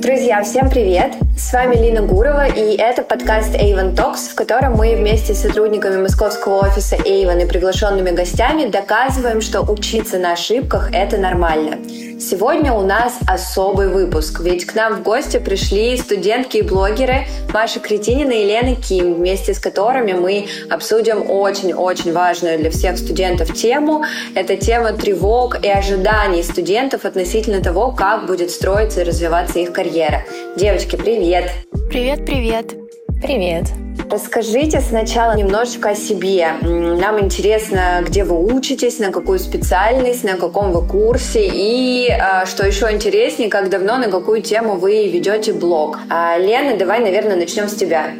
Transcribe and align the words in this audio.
Друзья, 0.00 0.42
всем 0.42 0.70
привет! 0.70 1.14
С 1.36 1.52
вами 1.52 1.76
Лина 1.76 2.02
Гурова, 2.02 2.46
и 2.46 2.76
это 2.76 3.02
подкаст 3.02 3.54
Avon 3.54 3.94
Talks, 3.94 4.30
в 4.30 4.34
котором 4.34 4.74
мы 4.74 4.94
вместе 4.96 5.34
с 5.34 5.42
сотрудниками 5.42 6.00
московского 6.00 6.66
офиса 6.66 6.96
Avon 6.96 7.42
и 7.42 7.46
приглашенными 7.46 8.10
гостями 8.10 8.66
доказываем, 8.66 9.40
что 9.40 9.62
учиться 9.62 10.18
на 10.18 10.32
ошибках– 10.32 10.90
это 10.92 11.16
нормально. 11.16 11.78
Сегодня 12.20 12.74
у 12.74 12.82
нас 12.82 13.18
особый 13.26 13.88
выпуск, 13.88 14.40
ведь 14.40 14.66
к 14.66 14.74
нам 14.74 14.96
в 14.96 15.02
гости 15.02 15.38
пришли 15.38 15.96
студентки 15.96 16.58
и 16.58 16.62
блогеры 16.62 17.26
Маша 17.50 17.80
Кретинина 17.80 18.32
и 18.32 18.44
Лена 18.44 18.76
Ким, 18.76 19.14
вместе 19.14 19.54
с 19.54 19.58
которыми 19.58 20.12
мы 20.12 20.46
обсудим 20.68 21.30
очень-очень 21.30 22.12
важную 22.12 22.58
для 22.58 22.70
всех 22.70 22.98
студентов 22.98 23.54
тему. 23.54 24.04
Это 24.34 24.58
тема 24.58 24.92
тревог 24.92 25.64
и 25.64 25.68
ожиданий 25.68 26.42
студентов 26.42 27.06
относительно 27.06 27.62
того, 27.62 27.92
как 27.92 28.26
будет 28.26 28.50
строиться 28.50 29.00
и 29.00 29.04
развиваться 29.04 29.58
их 29.58 29.72
карьера. 29.72 30.22
Девочки, 30.56 30.96
привет! 30.96 31.50
Привет-привет! 31.88 32.74
Привет! 33.22 33.89
Расскажите 34.08 34.80
сначала 34.80 35.36
немножечко 35.36 35.90
о 35.90 35.94
себе. 35.94 36.52
Нам 36.62 37.20
интересно, 37.20 38.02
где 38.06 38.24
вы 38.24 38.38
учитесь, 38.54 38.98
на 38.98 39.10
какую 39.10 39.38
специальность, 39.38 40.24
на 40.24 40.36
каком 40.36 40.72
вы 40.72 40.86
курсе 40.86 41.48
и, 41.52 42.08
а, 42.08 42.46
что 42.46 42.66
еще 42.66 42.90
интереснее, 42.92 43.48
как 43.48 43.68
давно, 43.68 43.98
на 43.98 44.08
какую 44.08 44.42
тему 44.42 44.76
вы 44.76 45.08
ведете 45.08 45.52
блог. 45.52 45.98
А, 46.08 46.38
Лена, 46.38 46.76
давай, 46.76 47.00
наверное, 47.00 47.36
начнем 47.36 47.68
с 47.68 47.74
тебя. 47.74 48.10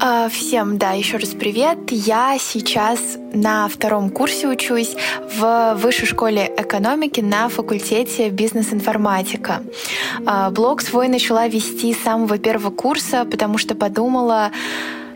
А, 0.00 0.28
всем, 0.28 0.78
да, 0.78 0.92
еще 0.92 1.16
раз 1.16 1.30
привет. 1.30 1.78
Я 1.90 2.36
сейчас 2.40 2.98
на 3.32 3.68
втором 3.68 4.10
курсе 4.10 4.48
учусь 4.48 4.96
в 5.36 5.74
Высшей 5.74 6.06
школе 6.06 6.50
экономики 6.56 7.20
на 7.20 7.48
факультете 7.48 8.28
бизнес-информатика. 8.30 9.62
Блог 10.50 10.82
свой 10.82 11.08
начала 11.08 11.46
вести 11.46 11.94
с 11.94 12.02
самого 12.02 12.38
первого 12.38 12.70
курса, 12.70 13.24
потому 13.24 13.58
что 13.58 13.74
подумала, 13.74 14.50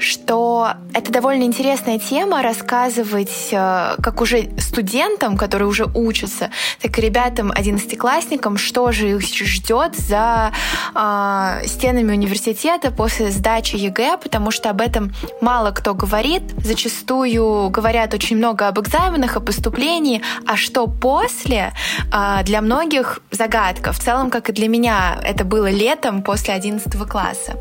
что 0.05 0.75
это 0.93 1.11
довольно 1.11 1.45
интересная 1.45 1.99
тема 1.99 2.43
рассказывать 2.43 3.49
э, 3.51 3.97
как 4.03 4.21
уже 4.21 4.51
студентам, 4.59 5.37
которые 5.37 5.67
уже 5.67 5.87
учатся, 5.95 6.51
так 6.81 6.99
и 6.99 7.01
ребятам, 7.01 7.51
одиннадцатиклассникам, 7.51 8.59
что 8.59 8.93
же 8.93 9.11
их 9.11 9.23
ждет 9.23 9.97
за 9.97 10.53
э, 10.95 11.67
стенами 11.67 12.13
университета 12.13 12.91
после 12.91 13.31
сдачи 13.31 13.77
ЕГЭ, 13.77 14.19
потому 14.23 14.51
что 14.51 14.71
об 14.71 14.81
этом 14.81 15.13
мало 15.41 15.71
кто 15.71 15.95
говорит. 15.95 16.43
Зачастую 16.59 17.71
говорят 17.71 18.13
очень 18.15 18.37
много 18.37 18.69
об 18.69 18.79
экзаменах, 18.79 19.37
о 19.37 19.41
поступлении, 19.41 20.23
а 20.47 20.57
что 20.57 20.87
после, 20.87 21.73
э, 22.13 22.45
для 22.45 22.61
многих 22.61 23.21
загадка. 23.31 23.93
В 23.93 23.99
целом, 23.99 24.31
как 24.31 24.51
и 24.51 24.53
для 24.53 24.69
меня, 24.69 25.19
это 25.25 25.45
было 25.45 25.71
летом 25.71 26.23
после 26.23 26.55
11 26.55 27.09
класса. 27.09 27.55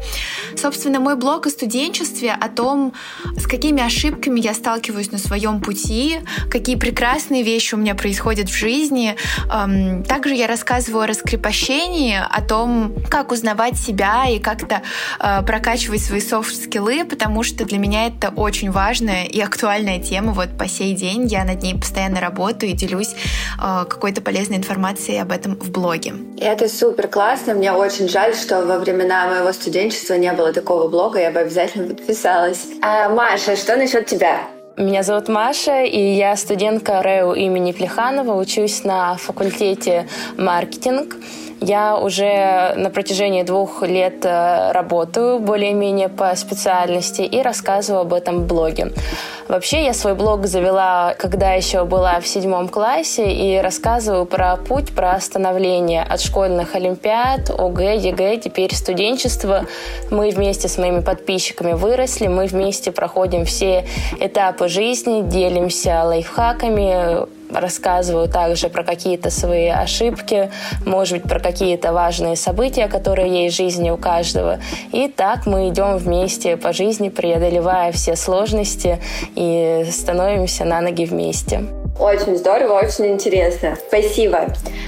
Собственно, 0.58 1.00
мой 1.00 1.16
блог 1.16 1.48
о 1.48 1.50
студенчестве 1.50 2.33
о 2.34 2.50
том, 2.50 2.94
с 3.38 3.48
какими 3.48 3.81
ошибками 3.84 4.39
я 4.39 4.53
сталкиваюсь 4.53 5.12
на 5.12 5.17
своем 5.17 5.62
пути, 5.62 6.20
какие 6.50 6.75
прекрасные 6.75 7.44
вещи 7.44 7.75
у 7.75 7.78
меня 7.78 7.95
происходят 7.95 8.50
в 8.50 8.56
жизни. 8.56 9.16
Эм, 9.52 10.03
также 10.03 10.34
я 10.34 10.48
рассказываю 10.48 11.03
о 11.03 11.08
раскрепощении, 11.08 12.17
о 12.17 12.42
том, 12.42 12.95
как 13.09 13.31
узнавать 13.31 13.78
себя 13.78 14.25
и 14.30 14.40
как-то 14.40 14.81
э, 15.20 15.42
прокачивать 15.44 16.02
свои 16.02 16.22
софт-скиллы, 16.22 17.06
потому 17.06 17.44
что 17.44 17.66
для 17.66 17.78
меня 17.78 18.08
это 18.08 18.30
очень 18.30 18.72
важная 18.72 19.25
и 19.25 19.40
актуальная 19.40 20.00
тема. 20.00 20.31
Вот 20.31 20.58
по 20.58 20.68
сей 20.68 20.94
день 20.94 21.25
я 21.28 21.44
над 21.44 21.62
ней 21.62 21.75
постоянно 21.75 22.22
работаю 22.22 22.72
и 22.72 22.75
делюсь 22.75 23.16
э, 23.62 23.86
какой-то 23.90 24.22
полезной 24.22 24.58
информацией 24.58 25.18
об 25.18 25.31
этом 25.31 25.56
в 25.56 25.72
блоге. 25.72 26.14
Это 26.40 26.70
супер 26.70 27.08
классно. 27.08 27.53
Мне 27.53 27.72
очень 27.73 28.08
жаль, 28.08 28.36
что 28.36 28.66
во 28.66 28.80
времена 28.80 29.28
моего 29.28 29.52
студенчества 29.52 30.14
не 30.16 30.31
было 30.34 30.53
такого 30.53 30.88
блога. 30.88 31.20
Я 31.20 31.31
бы 31.31 31.40
обязательно 31.40 31.88
подписалась 31.88 32.12
подписалась. 32.13 32.68
А, 32.81 33.09
Маша, 33.09 33.56
что 33.56 33.75
насчет 33.75 34.06
тебя? 34.06 34.41
Меня 34.78 35.03
зовут 35.03 35.28
Маша, 35.28 35.84
и 35.84 36.00
я 36.00 36.35
студентка 36.35 37.03
РЭУ 37.03 37.34
имени 37.34 37.72
Плеханова, 37.72 38.34
учусь 38.40 38.84
на 38.84 39.16
факультете 39.18 40.07
маркетинг. 40.38 41.16
Я 41.66 41.96
уже 41.96 42.74
на 42.75 42.90
протяжении 42.90 43.44
двух 43.44 43.84
лет 43.84 44.25
э, 44.25 44.74
работаю 44.74 45.40
более-менее 45.40 46.09
по 46.09 46.35
специальности 46.35 47.22
и 47.22 47.41
рассказываю 47.41 48.01
об 48.01 48.13
этом 48.13 48.41
в 48.41 48.47
блоге. 48.47 48.91
Вообще 49.47 49.85
я 49.85 49.94
свой 49.94 50.13
блог 50.13 50.46
завела, 50.46 51.16
когда 51.18 51.53
еще 51.53 51.85
была 51.85 52.19
в 52.19 52.28
седьмом 52.28 52.68
классе, 52.68 53.31
и 53.31 53.62
рассказываю 53.62 54.25
про 54.25 54.57
путь, 54.57 54.94
про 54.94 55.18
становление 55.22 56.03
от 56.03 56.19
школьных 56.19 56.75
олимпиад, 56.75 57.50
ОГЭ, 57.50 57.96
ЕГЭ, 57.96 58.38
теперь 58.38 58.75
студенчество. 58.75 59.66
Мы 60.12 60.31
вместе 60.31 60.68
с 60.68 60.78
моими 60.78 61.00
подписчиками 61.00 61.72
выросли, 61.72 62.28
мы 62.28 62.46
вместе 62.46 62.91
проходим 62.91 63.46
все 63.46 63.85
этапы 64.19 64.68
жизни, 64.68 65.22
делимся 65.22 66.03
лайфхаками, 66.03 67.25
рассказываю 67.56 68.28
также 68.28 68.69
про 68.69 68.84
какие-то 68.84 69.30
свои 69.30 69.68
ошибки, 69.68 70.50
может 70.86 71.19
быть, 71.19 71.30
про 71.30 71.40
какие-то 71.40 71.94
важные 71.94 72.36
события, 72.36 72.88
которые 72.88 73.44
есть 73.44 73.56
в 73.56 73.58
жизни 73.58 73.90
у 73.90 73.97
каждого. 73.97 74.59
И 74.91 75.08
так 75.08 75.46
мы 75.46 75.69
идем 75.69 75.97
вместе 75.97 76.58
по 76.58 76.74
жизни, 76.74 77.09
преодолевая 77.09 77.91
все 77.91 78.16
сложности 78.16 79.00
и 79.36 79.86
становимся 79.91 80.66
на 80.66 80.81
ноги 80.81 81.06
вместе. 81.06 81.83
Очень 82.00 82.38
здорово, 82.38 82.80
очень 82.80 83.06
интересно. 83.06 83.78
Спасибо. 83.88 84.48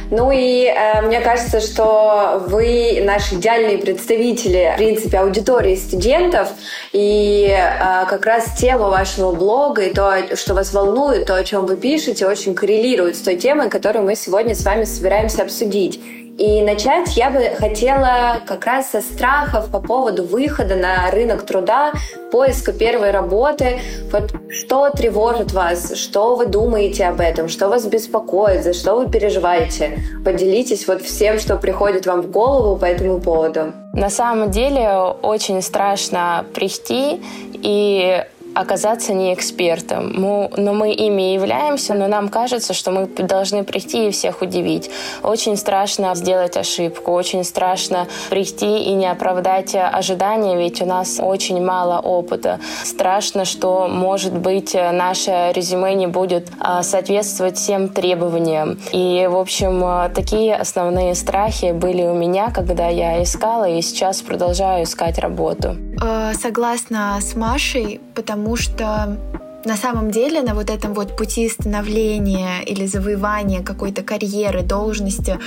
Ну 0.10 0.32
и 0.32 0.66
э, 0.66 1.02
мне 1.04 1.22
кажется, 1.22 1.62
что 1.62 2.44
вы 2.48 3.02
наши 3.04 3.36
идеальные 3.36 3.78
представители, 3.78 4.72
в 4.74 4.78
принципе, 4.78 5.20
аудитории 5.20 5.76
студентов. 5.76 6.50
И 6.94 7.48
э, 7.48 8.06
как 8.10 8.26
раз 8.26 8.58
тема 8.58 8.90
вашего 8.90 9.32
блога 9.34 9.84
и 9.84 9.94
то, 9.94 10.36
что 10.36 10.56
вас 10.56 10.74
волнует, 10.74 11.28
то, 11.28 11.36
о 11.36 11.44
чем 11.44 11.68
вы 11.68 11.78
пишете, 11.78 12.26
очень 12.26 12.56
коррелирует 12.56 13.16
с 13.16 13.22
той 13.22 13.36
темой, 13.36 13.70
которую 13.70 14.06
мы 14.06 14.16
сегодня 14.16 14.56
с 14.56 14.66
вами 14.66 14.84
собираемся 14.84 15.44
обсудить. 15.44 16.00
И 16.38 16.62
начать 16.62 17.16
я 17.16 17.30
бы 17.30 17.40
хотела 17.58 18.42
как 18.46 18.66
раз 18.66 18.92
со 18.92 19.00
страхов 19.00 19.72
по 19.72 19.80
поводу 19.80 20.26
выхода 20.26 20.76
на 20.76 21.10
рынок 21.10 21.46
труда, 21.46 21.94
поиска 22.30 22.74
первой 22.74 23.12
работы. 23.12 23.80
Вот 24.12 24.34
что 24.50 24.90
тревожит 24.90 25.54
вас, 25.54 25.96
что 25.96 26.36
вы 26.36 26.48
думаете 26.48 27.06
об 27.06 27.22
этом, 27.22 27.48
что 27.48 27.70
вас 27.70 27.86
беспокоит, 27.86 28.64
за 28.66 28.74
что 28.74 28.96
вы 28.96 29.10
переживаете. 29.10 30.00
Поделитесь 30.26 30.88
вот 30.88 31.02
всем, 31.02 31.40
что 31.40 31.56
приходит 31.56 32.06
вам 32.06 32.22
в 32.22 32.30
голову 32.32 32.78
по 32.78 32.86
этому 32.86 33.22
поводу. 33.22 33.72
На 33.94 34.10
самом 34.10 34.52
деле 34.52 34.92
очень 35.22 35.62
страшно 35.62 36.46
прийти 36.54 37.22
и 37.54 38.26
оказаться 38.56 39.14
не 39.14 39.34
экспертом. 39.34 40.14
Мы, 40.16 40.50
но 40.58 40.74
мы 40.74 40.94
ими 40.94 41.34
являемся, 41.34 41.94
но 41.94 42.08
нам 42.08 42.30
кажется, 42.30 42.74
что 42.74 42.92
мы 42.92 43.06
должны 43.06 43.64
прийти 43.64 44.08
и 44.08 44.12
всех 44.12 44.42
удивить. 44.42 44.90
Очень 45.24 45.58
страшно 45.58 46.16
сделать 46.16 46.58
ошибку, 46.58 47.12
очень 47.12 47.44
страшно 47.44 48.08
прийти 48.30 48.84
и 48.84 48.94
не 48.94 49.12
оправдать 49.12 49.76
ожидания, 49.76 50.56
ведь 50.56 50.82
у 50.82 50.86
нас 50.86 51.20
очень 51.22 51.64
мало 51.64 52.00
опыта. 52.00 52.60
Страшно, 52.84 53.46
что, 53.46 53.88
может 53.88 54.34
быть, 54.34 54.74
наше 54.74 55.52
резюме 55.54 55.94
не 55.96 56.08
будет 56.08 56.48
а, 56.60 56.82
соответствовать 56.84 57.58
всем 57.58 57.90
требованиям. 57.90 58.80
И, 58.94 59.28
в 59.30 59.36
общем, 59.36 60.12
такие 60.14 60.56
основные 60.56 61.16
страхи 61.16 61.74
были 61.74 62.04
у 62.04 62.14
меня, 62.14 62.52
когда 62.52 62.88
я 62.88 63.22
искала, 63.22 63.70
и 63.70 63.82
сейчас 63.82 64.22
продолжаю 64.22 64.84
искать 64.86 65.20
работу. 65.20 65.76
Э, 66.02 66.34
согласна 66.34 67.20
с 67.22 67.36
Машей, 67.36 68.02
потому 68.14 68.56
что 68.56 69.18
на 69.66 69.76
самом 69.78 70.12
деле 70.12 70.42
на 70.42 70.54
вот 70.54 70.70
этом 70.70 70.94
вот 70.94 71.16
пути 71.18 71.50
становления 71.50 72.62
или 72.66 72.86
завоевания 72.86 73.64
какой-то 73.64 74.04
карьеры, 74.04 74.62
должности, 74.62 75.40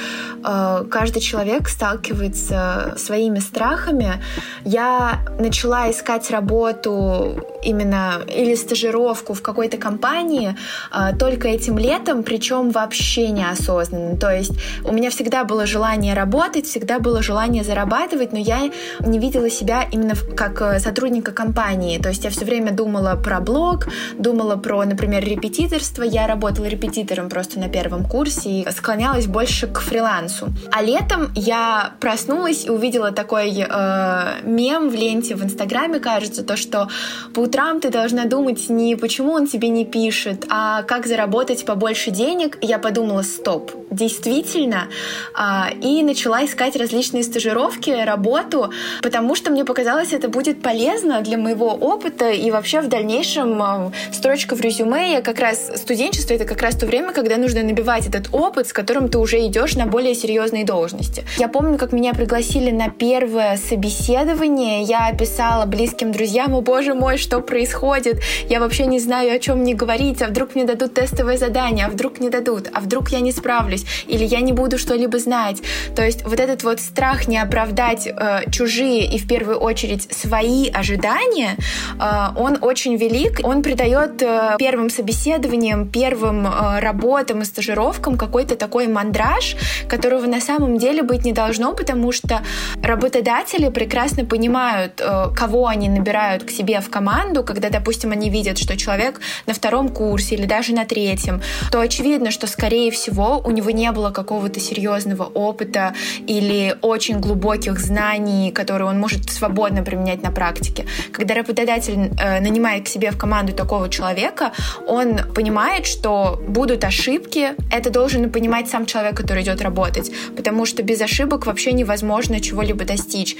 э, 0.44 0.84
каждый 0.90 1.20
человек 1.20 1.68
сталкивается 1.68 2.94
своими 2.96 3.38
страхами. 3.38 4.22
Я 4.64 5.20
начала 5.38 5.90
искать 5.90 6.30
работу 6.30 7.44
именно 7.62 8.22
или 8.26 8.54
стажировку 8.54 9.34
в 9.34 9.42
какой-то 9.42 9.76
компании 9.76 10.56
э, 10.92 11.16
только 11.18 11.48
этим 11.48 11.78
летом, 11.78 12.22
причем 12.22 12.70
вообще 12.70 13.28
неосознанно. 13.28 14.16
То 14.16 14.30
есть 14.30 14.52
у 14.84 14.92
меня 14.92 15.10
всегда 15.10 15.44
было 15.44 15.66
желание 15.66 16.14
работать, 16.14 16.66
всегда 16.66 16.98
было 16.98 17.22
желание 17.22 17.64
зарабатывать, 17.64 18.32
но 18.32 18.38
я 18.38 18.70
не 19.00 19.18
видела 19.18 19.50
себя 19.50 19.84
именно 19.92 20.14
как 20.36 20.60
э, 20.62 20.80
сотрудника 20.80 21.32
компании. 21.32 21.98
То 21.98 22.08
есть 22.08 22.24
я 22.24 22.30
все 22.30 22.44
время 22.44 22.72
думала 22.72 23.16
про 23.16 23.40
блог, 23.40 23.86
думала 24.16 24.56
про, 24.56 24.84
например, 24.84 25.24
репетиторство. 25.24 26.02
Я 26.02 26.26
работала 26.26 26.66
репетитором 26.66 27.28
просто 27.28 27.58
на 27.58 27.68
первом 27.68 28.04
курсе 28.04 28.50
и 28.50 28.70
склонялась 28.70 29.26
больше 29.26 29.66
к 29.66 29.80
фрилансу. 29.80 30.48
А 30.70 30.82
летом 30.82 31.30
я 31.34 31.92
проснулась 32.00 32.66
и 32.66 32.70
увидела 32.70 33.12
такой 33.12 33.66
э, 33.68 34.40
мем 34.42 34.88
в 34.88 34.94
ленте 34.94 35.34
в 35.34 35.44
Инстаграме, 35.44 36.00
кажется, 36.00 36.44
то, 36.44 36.56
что 36.56 36.88
по 37.34 37.40
утрам 37.40 37.80
ты 37.80 37.90
должна 37.90 38.24
думать 38.24 38.68
не 38.68 38.96
почему 38.96 39.32
он 39.32 39.46
тебе 39.46 39.68
не 39.68 39.84
пишет, 39.84 40.46
а 40.50 40.82
как 40.82 41.06
заработать 41.06 41.64
побольше 41.64 42.10
денег. 42.10 42.58
Я 42.60 42.78
подумала, 42.78 43.22
стоп, 43.22 43.72
действительно, 43.90 44.88
а, 45.34 45.70
и 45.80 46.02
начала 46.02 46.44
искать 46.44 46.76
различные 46.76 47.22
стажировки, 47.22 47.90
работу, 47.90 48.72
потому 49.02 49.34
что 49.34 49.50
мне 49.50 49.64
показалось, 49.64 50.12
это 50.12 50.28
будет 50.28 50.62
полезно 50.62 51.20
для 51.20 51.38
моего 51.38 51.68
опыта 51.68 52.30
и 52.30 52.50
вообще 52.50 52.80
в 52.80 52.88
дальнейшем 52.88 53.62
а, 53.62 53.92
строчка 54.12 54.54
в 54.56 54.60
резюме. 54.60 55.12
Я 55.12 55.22
как 55.22 55.38
раз 55.38 55.70
студенчество 55.76 56.34
это 56.34 56.44
как 56.44 56.62
раз 56.62 56.76
то 56.76 56.86
время, 56.86 57.12
когда 57.12 57.36
нужно 57.36 57.62
набивать 57.62 58.06
этот 58.06 58.28
опыт, 58.32 58.68
с 58.68 58.72
которым 58.72 59.08
ты 59.08 59.18
уже 59.18 59.38
идешь 59.46 59.74
на 59.74 59.86
более 59.86 60.14
серьезные 60.14 60.64
должности. 60.64 61.24
Я 61.36 61.48
помню, 61.48 61.78
как 61.78 61.92
меня 61.92 62.14
пригласили 62.14 62.70
на 62.70 62.90
первое 62.90 63.56
собеседование. 63.56 64.82
Я 64.82 65.12
писала 65.12 65.66
близким 65.66 66.12
друзьям, 66.12 66.54
о 66.54 66.60
боже 66.60 66.94
мой, 66.94 67.18
что 67.18 67.40
происходит? 67.40 68.20
Я 68.48 68.60
вообще 68.60 68.86
не 68.86 69.00
знаю, 69.00 69.34
о 69.34 69.38
чем 69.38 69.58
мне 69.58 69.74
говорить, 69.74 70.22
а 70.22 70.26
вдруг 70.26 70.54
мне 70.54 70.64
дадут 70.64 70.94
тестовое 70.94 71.36
задание, 71.36 71.86
а 71.86 71.88
вдруг 71.88 72.20
не 72.20 72.30
дадут, 72.30 72.68
а 72.72 72.80
вдруг 72.80 73.10
я 73.10 73.20
не 73.20 73.32
справлюсь, 73.32 73.77
или 74.06 74.24
я 74.24 74.40
не 74.40 74.52
буду 74.52 74.78
что-либо 74.78 75.18
знать. 75.18 75.62
То 75.94 76.04
есть 76.04 76.24
вот 76.24 76.40
этот 76.40 76.62
вот 76.64 76.80
страх 76.80 77.28
не 77.28 77.38
оправдать 77.38 78.06
э, 78.06 78.50
чужие 78.50 79.06
и 79.06 79.18
в 79.18 79.26
первую 79.26 79.58
очередь 79.58 80.08
свои 80.12 80.68
ожидания, 80.68 81.56
э, 81.98 82.28
он 82.36 82.58
очень 82.60 82.96
велик. 82.96 83.40
Он 83.42 83.62
придает 83.62 84.22
э, 84.22 84.56
первым 84.58 84.90
собеседованиям, 84.90 85.88
первым 85.88 86.46
э, 86.46 86.80
работам 86.80 87.42
и 87.42 87.44
стажировкам 87.44 88.16
какой-то 88.16 88.56
такой 88.56 88.86
мандраж, 88.88 89.56
которого 89.88 90.26
на 90.26 90.40
самом 90.40 90.78
деле 90.78 91.02
быть 91.02 91.24
не 91.24 91.32
должно, 91.32 91.74
потому 91.74 92.12
что 92.12 92.42
работодатели 92.82 93.68
прекрасно 93.68 94.24
понимают, 94.24 95.00
э, 95.00 95.28
кого 95.34 95.66
они 95.66 95.88
набирают 95.88 96.44
к 96.44 96.50
себе 96.50 96.80
в 96.80 96.90
команду, 96.90 97.42
когда, 97.42 97.70
допустим, 97.70 98.12
они 98.12 98.30
видят, 98.30 98.58
что 98.58 98.76
человек 98.76 99.20
на 99.46 99.54
втором 99.54 99.88
курсе 99.88 100.34
или 100.34 100.46
даже 100.46 100.72
на 100.72 100.84
третьем, 100.84 101.40
то 101.70 101.80
очевидно, 101.80 102.30
что, 102.30 102.46
скорее 102.46 102.90
всего, 102.90 103.40
у 103.44 103.50
него 103.50 103.67
не 103.72 103.90
было 103.92 104.10
какого-то 104.10 104.60
серьезного 104.60 105.24
опыта 105.24 105.94
или 106.26 106.76
очень 106.82 107.20
глубоких 107.20 107.78
знаний, 107.78 108.50
которые 108.52 108.88
он 108.88 108.98
может 108.98 109.30
свободно 109.30 109.82
применять 109.82 110.22
на 110.22 110.30
практике. 110.30 110.86
Когда 111.12 111.34
работодатель 111.34 112.10
э, 112.18 112.40
нанимает 112.40 112.84
к 112.84 112.88
себе 112.88 113.10
в 113.10 113.18
команду 113.18 113.52
такого 113.52 113.88
человека, 113.88 114.52
он 114.86 115.18
понимает, 115.34 115.86
что 115.86 116.40
будут 116.48 116.84
ошибки. 116.84 117.54
Это 117.72 117.90
должен 117.90 118.30
понимать 118.30 118.68
сам 118.68 118.86
человек, 118.86 119.16
который 119.16 119.42
идет 119.42 119.62
работать, 119.62 120.10
потому 120.36 120.66
что 120.66 120.82
без 120.82 121.00
ошибок 121.00 121.46
вообще 121.46 121.72
невозможно 121.72 122.40
чего-либо 122.40 122.84
достичь. 122.84 123.36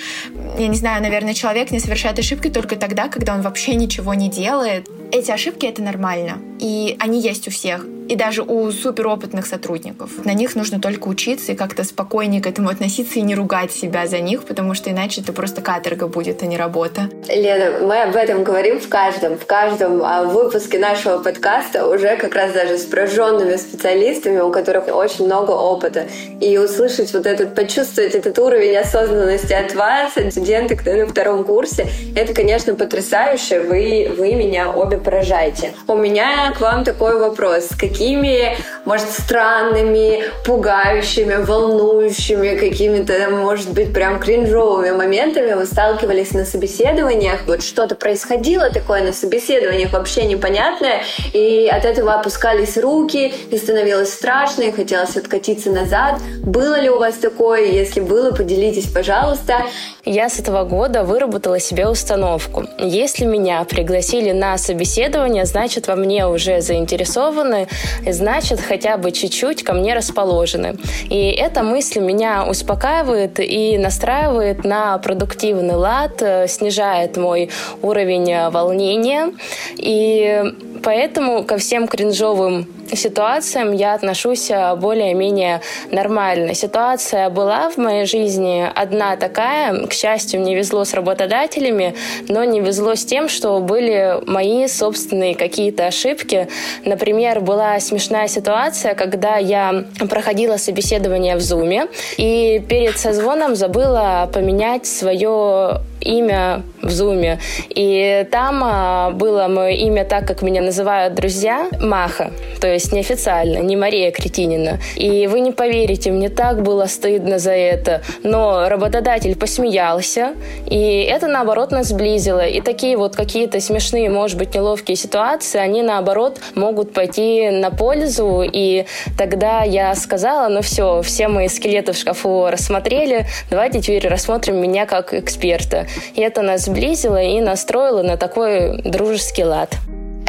Я 0.58 0.69
не 0.69 0.76
знаю, 0.76 1.02
наверное, 1.02 1.34
человек 1.34 1.70
не 1.70 1.80
совершает 1.80 2.19
ошибки 2.19 2.48
только 2.48 2.76
тогда, 2.76 3.08
когда 3.08 3.34
он 3.34 3.42
вообще 3.42 3.75
ничего 3.75 4.14
не 4.14 4.28
делает. 4.28 4.88
Эти 5.10 5.30
ошибки— 5.30 5.66
это 5.66 5.82
нормально, 5.82 6.38
и 6.60 6.96
они 6.98 7.20
есть 7.20 7.48
у 7.48 7.50
всех 7.50 7.86
и 8.08 8.16
даже 8.16 8.43
у 8.43 8.70
суперопытных 8.72 9.46
сотрудников. 9.46 10.25
На 10.25 10.32
них 10.32 10.56
нужно 10.56 10.81
только 10.81 11.08
учиться 11.08 11.52
и 11.52 11.55
как-то 11.55 11.84
спокойнее 11.84 12.43
к 12.43 12.46
этому 12.46 12.70
относиться 12.70 13.19
и 13.19 13.22
не 13.22 13.34
ругать 13.34 13.70
себя 13.70 14.06
за 14.06 14.19
них, 14.20 14.44
потому 14.44 14.75
что 14.75 14.90
иначе 14.90 15.20
это 15.20 15.32
просто 15.32 15.60
каторга 15.60 16.08
будет, 16.08 16.43
а 16.43 16.46
не 16.46 16.56
работа. 16.56 17.10
Лена, 17.28 17.87
мы 17.87 18.02
об 18.02 18.16
этом 18.16 18.44
говорим 18.44 18.81
в 18.81 18.88
каждом, 18.88 19.37
в 19.37 19.44
каждом 19.44 20.02
а, 20.02 20.25
выпуске 20.25 20.78
нашего 20.78 21.19
подкаста 21.19 21.87
уже 21.87 22.16
как 22.16 22.34
раз 22.34 22.52
даже 22.52 22.78
с 22.78 22.84
прожженными 22.84 23.56
специалистами, 23.56 24.40
у 24.40 24.50
которых 24.50 24.88
очень 24.88 25.26
много 25.26 25.50
опыта. 25.50 26.06
И 26.40 26.56
услышать 26.56 27.12
вот 27.12 27.26
этот, 27.26 27.54
почувствовать 27.54 28.14
этот 28.14 28.38
уровень 28.38 28.76
осознанности 28.76 29.52
от 29.52 29.75
вас, 29.75 30.16
от 30.16 30.32
студенты, 30.32 30.76
кто 30.76 30.93
на 30.93 31.06
втором 31.06 31.44
курсе, 31.44 31.87
это, 32.16 32.32
конечно, 32.32 32.75
потрясающе. 32.75 33.61
Вы, 33.61 34.11
вы 34.16 34.34
меня 34.34 34.70
обе 34.70 34.96
поражаете. 34.96 35.75
У 35.87 35.96
меня 35.96 36.52
к 36.56 36.61
вам 36.61 36.84
такой 36.84 37.19
вопрос. 37.19 37.69
Какие 37.78 37.97
такими, 37.98 38.56
может, 38.88 39.11
странными, 39.11 40.25
пугающими, 40.46 41.44
волнующими, 41.44 42.56
какими-то, 42.56 43.29
может 43.31 43.70
быть, 43.70 43.93
прям 43.93 44.19
кринжовыми 44.19 44.93
моментами 44.93 45.52
вы 45.52 45.67
сталкивались 45.67 46.32
на 46.32 46.46
собеседованиях? 46.46 47.40
Вот 47.46 47.62
что-то 47.62 47.94
происходило 47.96 48.70
такое 48.70 49.02
на 49.02 49.12
собеседованиях 49.12 49.93
вообще 49.93 50.25
непонятное, 50.25 51.02
и 51.35 51.69
от 51.70 51.85
этого 51.85 52.14
опускались 52.14 52.79
руки, 52.79 53.35
и 53.50 53.58
становилось 53.58 54.11
страшно, 54.11 54.62
и 54.62 54.73
хотелось 54.73 55.17
откатиться 55.19 55.70
назад. 55.70 56.19
Было 56.43 56.81
ли 56.81 56.88
у 56.88 56.99
вас 56.99 57.17
такое? 57.17 57.67
Если 57.67 58.00
было, 58.00 58.31
поделитесь, 58.31 58.87
пожалуйста. 58.87 59.67
Я 60.06 60.31
с 60.31 60.38
этого 60.38 60.64
года 60.64 61.05
выработала 61.05 61.61
себе 61.61 61.87
установку. 61.87 62.64
Если 62.79 63.26
меня 63.26 63.62
пригласили 63.64 64.32
на 64.32 64.56
собеседование, 64.56 65.44
значит, 65.44 65.87
во 65.88 65.96
мне 65.96 66.26
уже 66.26 66.62
заинтересованы, 66.62 67.69
значит, 68.06 68.61
хотя 68.78 68.96
бы 68.96 69.10
чуть-чуть 69.10 69.64
ко 69.64 69.72
мне 69.72 69.94
расположены. 69.94 70.76
И 71.10 71.30
эта 71.30 71.64
мысль 71.64 71.98
меня 72.00 72.46
успокаивает 72.48 73.40
и 73.40 73.76
настраивает 73.76 74.64
на 74.64 74.98
продуктивный 74.98 75.75
лад, 75.75 76.22
э, 76.22 76.46
снижает 76.46 77.16
мой 77.16 77.50
уровень 77.82 78.30
э, 78.30 78.50
волнения. 78.50 79.32
И 79.76 80.44
поэтому 80.82 81.44
ко 81.44 81.58
всем 81.58 81.86
кринжовым 81.88 82.66
ситуациям 82.96 83.72
я 83.72 83.94
отношусь 83.94 84.50
э, 84.50 84.75
более-менее 84.76 85.60
нормально. 85.90 86.54
Ситуация 86.54 87.28
была 87.30 87.70
в 87.70 87.76
моей 87.76 88.06
жизни 88.06 88.66
одна 88.75 89.16
такая. 89.16 89.86
К 89.86 89.92
счастью, 89.92 90.40
мне 90.40 90.54
везло 90.54 90.84
с 90.84 90.94
работодателями, 90.94 91.94
но 92.28 92.44
не 92.44 92.60
везло 92.60 92.94
с 92.94 93.04
тем, 93.04 93.28
что 93.28 93.58
были 93.60 94.19
мои 94.26 94.66
собственные 94.69 95.34
какие-то 95.34 95.86
ошибки. 95.86 96.48
Например, 96.84 97.40
была 97.40 97.78
смешная 97.80 98.28
ситуация, 98.28 98.94
когда 98.94 99.36
я 99.36 99.84
проходила 100.08 100.56
собеседование 100.56 101.36
в 101.36 101.40
Zoom 101.40 101.90
и 102.16 102.62
перед 102.69 102.98
созвоном 102.98 103.54
забыла 103.54 104.30
поменять 104.32 104.86
свое 104.86 105.80
имя 106.00 106.62
в 106.82 106.90
Зуме. 106.90 107.38
И 107.69 108.26
там 108.30 108.62
а, 108.64 109.10
было 109.10 109.48
мое 109.48 109.70
имя 109.70 110.04
так, 110.04 110.26
как 110.26 110.42
меня 110.42 110.62
называют 110.68 111.14
друзья, 111.14 111.66
Маха. 111.80 112.30
То 112.60 112.66
есть 112.66 112.92
неофициально, 112.92 113.58
не 113.58 113.74
Мария 113.74 114.10
Кретинина. 114.10 114.78
И 114.96 115.26
вы 115.26 115.40
не 115.40 115.50
поверите, 115.50 116.10
мне 116.10 116.28
так 116.28 116.62
было 116.62 116.84
стыдно 116.84 117.38
за 117.38 117.52
это. 117.52 118.02
Но 118.22 118.68
работодатель 118.68 119.34
посмеялся, 119.34 120.34
и 120.66 121.08
это, 121.10 121.26
наоборот, 121.26 121.70
нас 121.70 121.86
сблизило. 121.88 122.46
И 122.46 122.60
такие 122.60 122.98
вот 122.98 123.16
какие-то 123.16 123.60
смешные, 123.60 124.10
может 124.10 124.36
быть, 124.36 124.54
неловкие 124.54 124.96
ситуации, 124.96 125.58
они, 125.58 125.80
наоборот, 125.80 126.38
могут 126.54 126.92
пойти 126.92 127.48
на 127.48 127.70
пользу. 127.70 128.44
И 128.44 128.84
тогда 129.16 129.62
я 129.62 129.94
сказала, 129.94 130.48
ну 130.48 130.60
все, 130.60 131.00
все 131.00 131.28
мои 131.28 131.48
скелеты 131.48 131.92
в 131.92 131.96
шкафу 131.96 132.48
рассмотрели, 132.50 133.26
давайте 133.48 133.80
теперь 133.80 134.06
рассмотрим 134.06 134.60
меня 134.60 134.84
как 134.84 135.14
эксперта. 135.14 135.87
И 136.14 136.20
это 136.20 136.42
нас 136.42 136.66
сблизило 136.66 137.22
и 137.22 137.40
настроило 137.40 138.02
на 138.02 138.18
такой 138.18 138.82
дружеский 138.82 139.44
лад. 139.44 139.70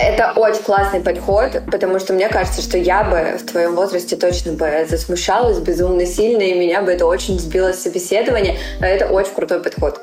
Это 0.01 0.31
очень 0.35 0.63
классный 0.63 1.01
подход, 1.01 1.61
потому 1.69 1.99
что 1.99 2.13
мне 2.13 2.29
кажется, 2.29 2.61
что 2.61 2.77
я 2.77 3.03
бы 3.03 3.37
в 3.37 3.45
твоем 3.45 3.75
возрасте 3.75 4.15
точно 4.15 4.53
бы 4.53 4.85
засмущалась 4.89 5.59
безумно 5.59 6.05
сильно, 6.05 6.41
и 6.41 6.57
меня 6.57 6.81
бы 6.81 6.91
это 6.91 7.05
очень 7.05 7.37
сбило 7.37 7.73
с 7.73 7.81
собеседования. 7.81 8.57
Это 8.79 9.07
очень 9.07 9.33
крутой 9.33 9.61
подход. 9.61 9.99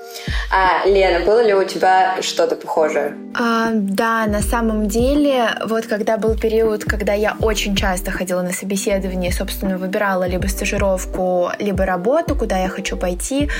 А, 0.50 0.86
Лена, 0.86 1.24
было 1.24 1.44
ли 1.44 1.54
у 1.54 1.64
тебя 1.64 2.16
что-то 2.22 2.56
похожее? 2.56 3.14
А, 3.34 3.70
да, 3.72 4.26
на 4.26 4.40
самом 4.40 4.88
деле, 4.88 5.50
вот 5.66 5.86
когда 5.86 6.16
был 6.16 6.36
период, 6.36 6.84
когда 6.84 7.12
я 7.12 7.36
очень 7.40 7.76
часто 7.76 8.10
ходила 8.10 8.42
на 8.42 8.52
собеседование, 8.52 9.32
собственно, 9.32 9.76
выбирала 9.76 10.26
либо 10.26 10.46
стажировку, 10.46 11.50
либо 11.58 11.84
работу, 11.84 12.34
куда 12.36 12.58
я 12.58 12.68
хочу 12.68 12.96
пойти, 12.96 13.50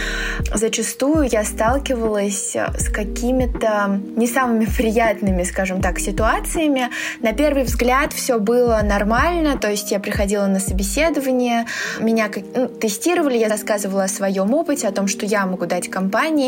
зачастую 0.55 1.29
я 1.31 1.45
сталкивалась 1.45 2.57
с 2.57 2.89
какими-то 2.89 4.01
не 4.17 4.27
самыми 4.27 4.67
приятными, 4.67 5.43
скажем 5.43 5.83
так, 5.83 5.99
ситуациями. 5.99 6.91
На 7.21 7.33
первый 7.33 7.65
взгляд 7.65 8.13
все 8.13 8.39
было 8.39 8.81
нормально, 8.83 9.59
то 9.59 9.71
есть 9.71 9.91
я 9.91 9.99
приходила 9.99 10.47
на 10.47 10.61
собеседование, 10.61 11.67
меня 12.01 12.31
ну, 12.55 12.69
тестировали, 12.69 13.37
я 13.39 13.49
рассказывала 13.49 14.05
о 14.05 14.09
своем 14.09 14.55
опыте, 14.55 14.89
о 14.89 14.93
том, 14.93 15.09
что 15.09 15.27
я 15.27 15.45
могу 15.47 15.67
дать 15.67 15.91
компании. 15.91 16.46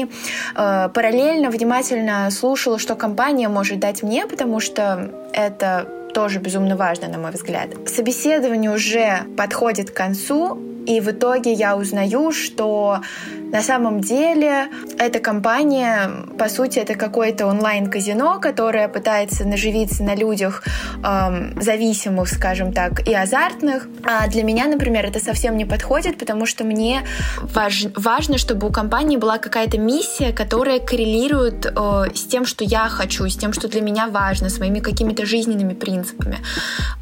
Э, 0.55 0.89
параллельно 0.93 1.51
внимательно 1.51 2.31
слушала, 2.31 2.79
что 2.79 2.95
компания 2.95 3.49
может 3.49 3.81
дать 3.81 4.03
мне, 4.03 4.27
потому 4.27 4.61
что 4.61 5.11
это 5.33 5.89
тоже 6.15 6.39
безумно 6.39 6.77
важно, 6.77 7.09
на 7.09 7.19
мой 7.19 7.31
взгляд. 7.31 7.69
Собеседование 7.87 8.71
уже 8.71 9.21
подходит 9.37 9.91
к 9.91 9.95
концу, 9.95 10.59
и 10.87 11.01
в 11.01 11.11
итоге 11.11 11.53
я 11.53 11.77
узнаю, 11.77 12.33
что 12.33 13.01
На 13.51 13.63
самом 13.63 14.01
деле, 14.01 14.69
эта 14.99 15.21
компания, 15.21 16.11
по 16.39 16.49
сути, 16.49 16.79
это 16.79 16.95
какое-то 16.95 17.47
онлайн-казино, 17.47 18.41
которое 18.41 18.89
пытается 18.89 19.47
наживиться 19.47 20.03
на 20.03 20.15
людях 20.15 20.63
эм, 21.03 21.61
зависимых, 21.61 22.29
скажем 22.29 22.73
так, 22.73 23.09
и 23.09 23.15
азартных. 23.15 23.89
А 24.05 24.29
для 24.29 24.43
меня, 24.43 24.67
например, 24.67 25.07
это 25.07 25.19
совсем 25.19 25.57
не 25.57 25.65
подходит, 25.65 26.19
потому 26.19 26.45
что 26.45 26.65
мне 26.65 27.05
важ, 27.41 27.87
важно, 27.97 28.37
чтобы 28.37 28.69
у 28.69 28.71
компании 28.71 29.17
была 29.17 29.39
какая-то 29.39 29.79
миссия, 29.79 30.33
которая 30.33 30.79
коррелирует 30.79 31.67
э, 31.67 32.05
с 32.15 32.27
тем, 32.27 32.45
что 32.45 32.65
я 32.65 32.89
хочу, 32.89 33.29
с 33.29 33.37
тем, 33.37 33.53
что 33.55 33.69
для 33.69 33.81
меня 33.81 34.09
важно, 34.09 34.51
с 34.51 34.59
моими 34.59 34.81
какими-то 34.81 35.25
жизненными 35.25 35.73
принципами. 35.73 36.39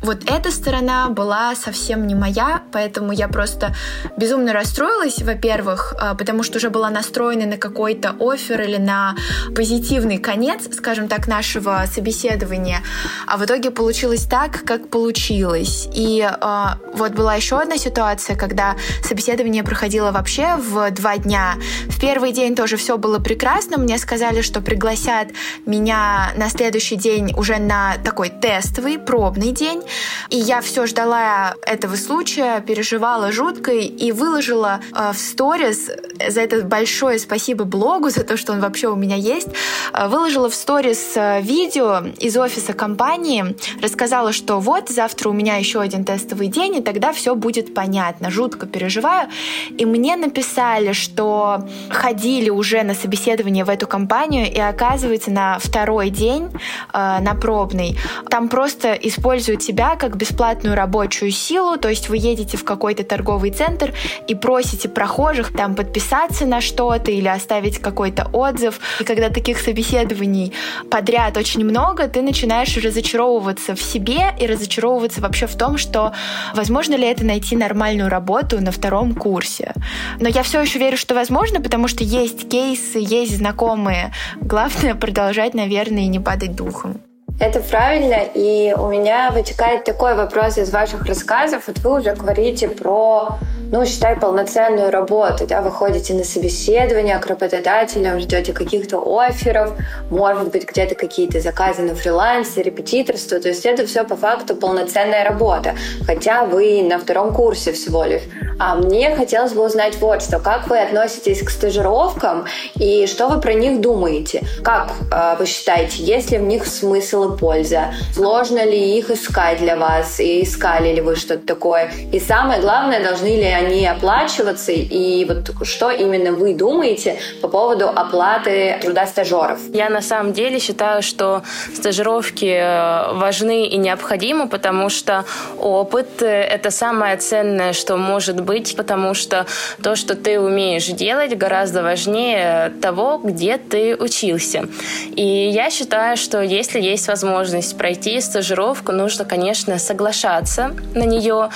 Вот 0.00 0.30
эта 0.30 0.52
сторона 0.52 1.08
была 1.08 1.54
совсем 1.56 2.06
не 2.06 2.14
моя, 2.14 2.62
поэтому 2.72 3.12
я 3.12 3.28
просто 3.28 3.74
безумно 4.16 4.52
расстроилась, 4.52 5.22
во-первых, 5.22 5.94
э, 6.00 6.14
потому 6.16 6.35
потому 6.36 6.44
что 6.44 6.58
уже 6.58 6.68
была 6.68 6.90
настроена 6.90 7.46
на 7.46 7.56
какой-то 7.56 8.14
офер 8.20 8.60
или 8.60 8.76
на 8.76 9.16
позитивный 9.54 10.18
конец, 10.18 10.68
скажем 10.70 11.08
так, 11.08 11.28
нашего 11.28 11.84
собеседования. 11.90 12.82
А 13.26 13.38
в 13.38 13.44
итоге 13.46 13.70
получилось 13.70 14.26
так, 14.26 14.62
как 14.66 14.90
получилось. 14.90 15.88
И 15.94 16.20
э, 16.20 16.64
вот 16.92 17.12
была 17.12 17.36
еще 17.36 17.58
одна 17.58 17.78
ситуация, 17.78 18.36
когда 18.36 18.76
собеседование 19.02 19.64
проходило 19.64 20.12
вообще 20.12 20.56
в 20.56 20.90
два 20.90 21.16
дня. 21.16 21.54
В 21.88 21.98
первый 21.98 22.32
день 22.32 22.54
тоже 22.54 22.76
все 22.76 22.98
было 22.98 23.18
прекрасно. 23.18 23.78
Мне 23.78 23.96
сказали, 23.96 24.42
что 24.42 24.60
пригласят 24.60 25.28
меня 25.64 26.32
на 26.36 26.50
следующий 26.50 26.96
день 26.96 27.32
уже 27.34 27.56
на 27.56 27.96
такой 28.04 28.28
тестовый, 28.28 28.98
пробный 28.98 29.52
день. 29.52 29.82
И 30.28 30.36
я 30.36 30.60
все 30.60 30.84
ждала 30.84 31.54
этого 31.62 31.96
случая, 31.96 32.60
переживала 32.60 33.32
жутко 33.32 33.72
и 33.72 34.12
выложила 34.12 34.80
э, 34.94 35.12
в 35.14 35.18
сторис 35.18 35.86
за 36.28 36.40
это 36.40 36.62
большое 36.62 37.18
спасибо 37.18 37.64
блогу, 37.64 38.10
за 38.10 38.24
то, 38.24 38.36
что 38.36 38.52
он 38.52 38.60
вообще 38.60 38.88
у 38.88 38.96
меня 38.96 39.16
есть. 39.16 39.48
Э, 39.92 40.08
выложила 40.08 40.48
в 40.48 40.54
сторис 40.54 41.12
э, 41.14 41.40
видео 41.42 42.02
из 42.18 42.36
офиса 42.36 42.72
компании, 42.72 43.56
рассказала, 43.82 44.32
что 44.32 44.60
вот 44.60 44.88
завтра 44.88 45.28
у 45.28 45.32
меня 45.32 45.56
еще 45.56 45.80
один 45.80 46.04
тестовый 46.04 46.48
день, 46.48 46.76
и 46.76 46.82
тогда 46.82 47.12
все 47.12 47.34
будет 47.34 47.74
понятно. 47.74 48.30
Жутко 48.30 48.66
переживаю. 48.66 49.28
И 49.70 49.84
мне 49.84 50.16
написали, 50.16 50.92
что 50.92 51.66
ходили 51.90 52.50
уже 52.50 52.82
на 52.82 52.94
собеседование 52.94 53.64
в 53.64 53.70
эту 53.70 53.86
компанию, 53.86 54.52
и 54.52 54.58
оказывается, 54.58 55.30
на 55.30 55.58
второй 55.58 56.10
день, 56.10 56.48
э, 56.92 57.18
на 57.20 57.34
пробный, 57.34 57.98
там 58.30 58.48
просто 58.48 58.92
используют 58.94 59.60
тебя 59.60 59.96
как 59.96 60.16
бесплатную 60.16 60.74
рабочую 60.74 61.30
силу, 61.30 61.76
то 61.76 61.88
есть 61.88 62.08
вы 62.08 62.16
едете 62.16 62.56
в 62.56 62.64
какой-то 62.64 63.04
торговый 63.04 63.50
центр 63.50 63.92
и 64.26 64.34
просите 64.34 64.88
прохожих 64.88 65.52
там 65.52 65.74
подписать 65.74 66.15
подписаться 66.16 66.46
на 66.46 66.60
что-то 66.60 67.10
или 67.10 67.28
оставить 67.28 67.78
какой-то 67.78 68.28
отзыв. 68.32 68.80
И 69.00 69.04
когда 69.04 69.28
таких 69.28 69.58
собеседований 69.58 70.52
подряд 70.90 71.36
очень 71.36 71.64
много, 71.64 72.08
ты 72.08 72.22
начинаешь 72.22 72.76
разочаровываться 72.76 73.74
в 73.74 73.82
себе 73.82 74.34
и 74.38 74.46
разочаровываться 74.46 75.20
вообще 75.20 75.46
в 75.46 75.56
том, 75.56 75.78
что 75.78 76.12
возможно 76.54 76.94
ли 76.94 77.06
это 77.06 77.24
найти 77.24 77.56
нормальную 77.56 78.08
работу 78.08 78.60
на 78.60 78.70
втором 78.70 79.14
курсе. 79.14 79.74
Но 80.20 80.28
я 80.28 80.42
все 80.42 80.60
еще 80.60 80.78
верю, 80.78 80.96
что 80.96 81.14
возможно, 81.14 81.60
потому 81.60 81.88
что 81.88 82.04
есть 82.04 82.48
кейсы, 82.48 82.98
есть 82.98 83.36
знакомые. 83.36 84.12
Главное 84.40 84.94
продолжать, 84.94 85.54
наверное, 85.54 86.04
и 86.04 86.08
не 86.08 86.20
падать 86.20 86.54
духом. 86.56 87.00
Это 87.38 87.60
правильно, 87.60 88.20
и 88.32 88.74
у 88.78 88.88
меня 88.88 89.30
вытекает 89.30 89.84
такой 89.84 90.14
вопрос 90.14 90.56
из 90.56 90.70
ваших 90.70 91.04
рассказов. 91.04 91.64
Вот 91.66 91.78
вы 91.80 92.00
уже 92.00 92.14
говорите 92.14 92.66
про, 92.66 93.36
ну, 93.70 93.84
считай, 93.84 94.16
полноценную 94.16 94.90
работу, 94.90 95.46
да, 95.46 95.60
вы 95.60 95.70
ходите 95.70 96.14
на 96.14 96.24
собеседование 96.24 97.18
к 97.18 97.26
работодателям, 97.26 98.20
ждете 98.20 98.54
каких-то 98.54 99.02
офферов, 99.20 99.74
может 100.08 100.50
быть, 100.50 100.66
где-то 100.66 100.94
какие-то 100.94 101.40
заказы 101.40 101.82
на 101.82 101.94
фрилансе, 101.94 102.62
репетиторство, 102.62 103.38
то 103.38 103.48
есть 103.48 103.66
это 103.66 103.86
все 103.86 104.04
по 104.04 104.16
факту 104.16 104.56
полноценная 104.56 105.22
работа, 105.22 105.74
хотя 106.06 106.46
вы 106.46 106.82
на 106.82 106.98
втором 106.98 107.34
курсе 107.34 107.72
всего 107.72 108.04
лишь. 108.04 108.22
А 108.58 108.76
мне 108.76 109.14
хотелось 109.14 109.52
бы 109.52 109.62
узнать 109.62 109.96
вот 110.00 110.22
что, 110.22 110.38
как 110.38 110.68
вы 110.68 110.78
относитесь 110.78 111.42
к 111.42 111.50
стажировкам 111.50 112.46
и 112.76 113.06
что 113.06 113.28
вы 113.28 113.42
про 113.42 113.52
них 113.52 113.82
думаете? 113.82 114.42
Как 114.64 114.92
э, 115.12 115.36
вы 115.38 115.44
считаете, 115.44 116.02
есть 116.02 116.30
ли 116.30 116.38
в 116.38 116.42
них 116.42 116.66
смысл 116.66 117.25
и 117.34 117.38
польза? 117.38 117.94
Сложно 118.14 118.64
ли 118.64 118.98
их 118.98 119.10
искать 119.10 119.58
для 119.58 119.76
вас? 119.76 120.20
И 120.20 120.42
искали 120.42 120.94
ли 120.94 121.00
вы 121.00 121.16
что-то 121.16 121.46
такое? 121.46 121.90
И 122.12 122.20
самое 122.20 122.60
главное, 122.60 123.02
должны 123.02 123.36
ли 123.36 123.44
они 123.44 123.86
оплачиваться? 123.86 124.72
И 124.72 125.24
вот 125.24 125.66
что 125.66 125.90
именно 125.90 126.32
вы 126.32 126.54
думаете 126.54 127.18
по 127.42 127.48
поводу 127.48 127.88
оплаты 127.88 128.78
труда 128.82 129.06
стажеров? 129.06 129.58
Я 129.72 129.90
на 129.90 130.02
самом 130.02 130.32
деле 130.32 130.58
считаю, 130.58 131.02
что 131.02 131.42
стажировки 131.74 132.44
э, 132.46 133.12
важны 133.14 133.66
и 133.66 133.76
необходимы, 133.76 134.48
потому 134.48 134.88
что 134.88 135.24
опыт— 135.58 136.08
это 136.22 136.70
самое 136.70 137.16
ценное, 137.16 137.72
что 137.72 137.96
может 137.96 138.40
быть, 138.40 138.76
потому 138.76 139.14
что 139.14 139.46
то, 139.82 139.96
что 139.96 140.14
ты 140.14 140.40
умеешь 140.40 140.86
делать, 140.86 141.36
гораздо 141.36 141.82
важнее 141.82 142.72
того, 142.80 143.20
где 143.22 143.58
ты 143.58 143.96
учился. 143.96 144.68
И 145.14 145.50
я 145.52 145.70
считаю, 145.70 146.16
что 146.16 146.42
если 146.42 146.80
есть 146.80 147.08
возможность 147.08 147.15
возможность 147.16 147.78
пройти 147.78 148.20
стажировку, 148.20 148.92
нужно, 148.92 149.24
конечно, 149.24 149.78
соглашаться 149.78 150.74
на 150.94 151.04
нее, 151.04 151.48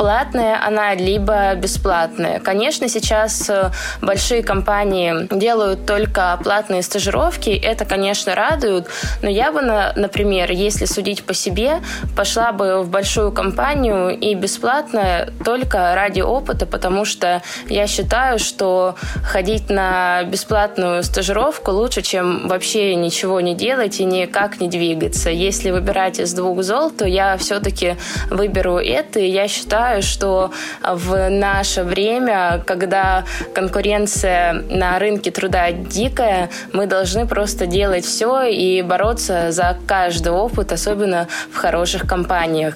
платная 0.00 0.58
она, 0.66 0.94
либо 0.94 1.54
бесплатная. 1.56 2.40
Конечно, 2.40 2.88
сейчас 2.88 3.50
э, 3.50 3.70
большие 4.00 4.42
компании 4.42 5.28
делают 5.30 5.84
только 5.84 6.40
платные 6.42 6.82
стажировки, 6.82 7.50
это, 7.50 7.84
конечно, 7.84 8.34
радует, 8.34 8.86
но 9.20 9.28
я 9.28 9.52
бы, 9.52 9.60
например, 9.60 10.52
если 10.52 10.86
судить 10.86 11.24
по 11.24 11.34
себе, 11.34 11.82
пошла 12.16 12.52
бы 12.52 12.82
в 12.82 12.88
большую 12.88 13.30
компанию 13.30 14.18
и 14.18 14.34
бесплатно 14.34 15.28
только 15.44 15.94
ради 15.94 16.22
опыта, 16.22 16.64
потому 16.64 17.04
что 17.04 17.42
я 17.68 17.86
считаю, 17.86 18.38
что 18.38 18.94
ходить 19.22 19.68
на 19.68 20.22
бесплатную 20.22 21.02
стажировку 21.02 21.72
лучше, 21.72 22.00
чем 22.00 22.48
вообще 22.48 22.94
ничего 22.94 23.42
не 23.42 23.54
делать 23.54 24.00
и 24.00 24.06
никак 24.06 24.62
не 24.62 24.68
двигаться. 24.68 25.28
Если 25.28 25.70
выбирать 25.70 26.20
из 26.20 26.32
двух 26.32 26.62
зол, 26.62 26.90
то 26.90 27.04
я 27.04 27.36
все-таки 27.36 27.96
выберу 28.30 28.78
это, 28.78 29.20
и 29.20 29.28
я 29.28 29.46
считаю, 29.46 29.89
считаю, 29.90 30.02
что 30.02 30.50
в 30.82 31.28
наше 31.30 31.82
время, 31.82 32.62
когда 32.66 33.24
конкуренция 33.54 34.52
на 34.52 34.98
рынке 34.98 35.30
труда 35.30 35.72
дикая, 35.72 36.50
мы 36.72 36.86
должны 36.86 37.26
просто 37.26 37.66
делать 37.66 38.04
все 38.04 38.42
и 38.42 38.82
бороться 38.82 39.50
за 39.52 39.76
каждый 39.86 40.32
опыт, 40.32 40.72
особенно 40.72 41.26
в 41.52 41.56
хороших 41.56 42.06
компаниях. 42.06 42.74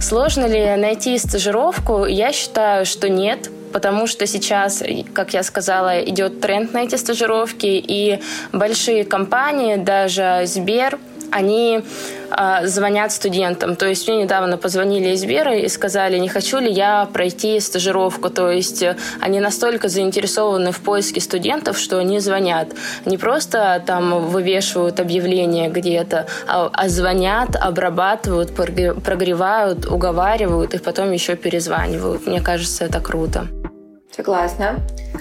Сложно 0.00 0.46
ли 0.46 0.76
найти 0.76 1.18
стажировку? 1.18 2.06
Я 2.06 2.32
считаю, 2.32 2.86
что 2.86 3.08
нет, 3.08 3.50
потому 3.72 4.06
что 4.06 4.26
сейчас, 4.26 4.82
как 5.12 5.34
я 5.34 5.42
сказала, 5.42 6.00
идет 6.00 6.40
тренд 6.40 6.72
на 6.72 6.84
эти 6.84 6.96
стажировки, 6.96 7.66
и 7.66 8.20
большие 8.52 9.04
компании, 9.04 9.76
даже 9.76 10.42
Сбер, 10.46 10.98
они 11.34 11.80
э, 12.30 12.66
звонят 12.66 13.12
студентам. 13.12 13.76
То 13.76 13.86
есть 13.86 14.08
мне 14.08 14.22
недавно 14.22 14.56
позвонили 14.56 15.10
из 15.10 15.20
Сбера 15.20 15.56
и 15.56 15.68
сказали, 15.68 16.18
не 16.18 16.28
хочу 16.28 16.58
ли 16.58 16.70
я 16.70 17.08
пройти 17.12 17.60
стажировку. 17.60 18.30
То 18.30 18.50
есть 18.50 18.82
э, 18.82 18.96
они 19.20 19.40
настолько 19.40 19.88
заинтересованы 19.88 20.70
в 20.70 20.80
поиске 20.80 21.20
студентов, 21.20 21.76
что 21.78 21.98
они 21.98 22.20
звонят. 22.20 22.68
Не 23.04 23.18
просто 23.18 23.82
там 23.84 24.28
вывешивают 24.28 25.00
объявления 25.00 25.68
где-то, 25.68 26.26
а, 26.46 26.70
а 26.72 26.88
звонят, 26.88 27.56
обрабатывают, 27.56 28.54
прогревают, 28.54 29.86
уговаривают 29.86 30.74
и 30.74 30.78
потом 30.78 31.12
еще 31.12 31.34
перезванивают. 31.34 32.26
Мне 32.26 32.40
кажется, 32.40 32.84
это 32.84 33.00
круто. 33.00 33.48
Согласна. 34.16 34.76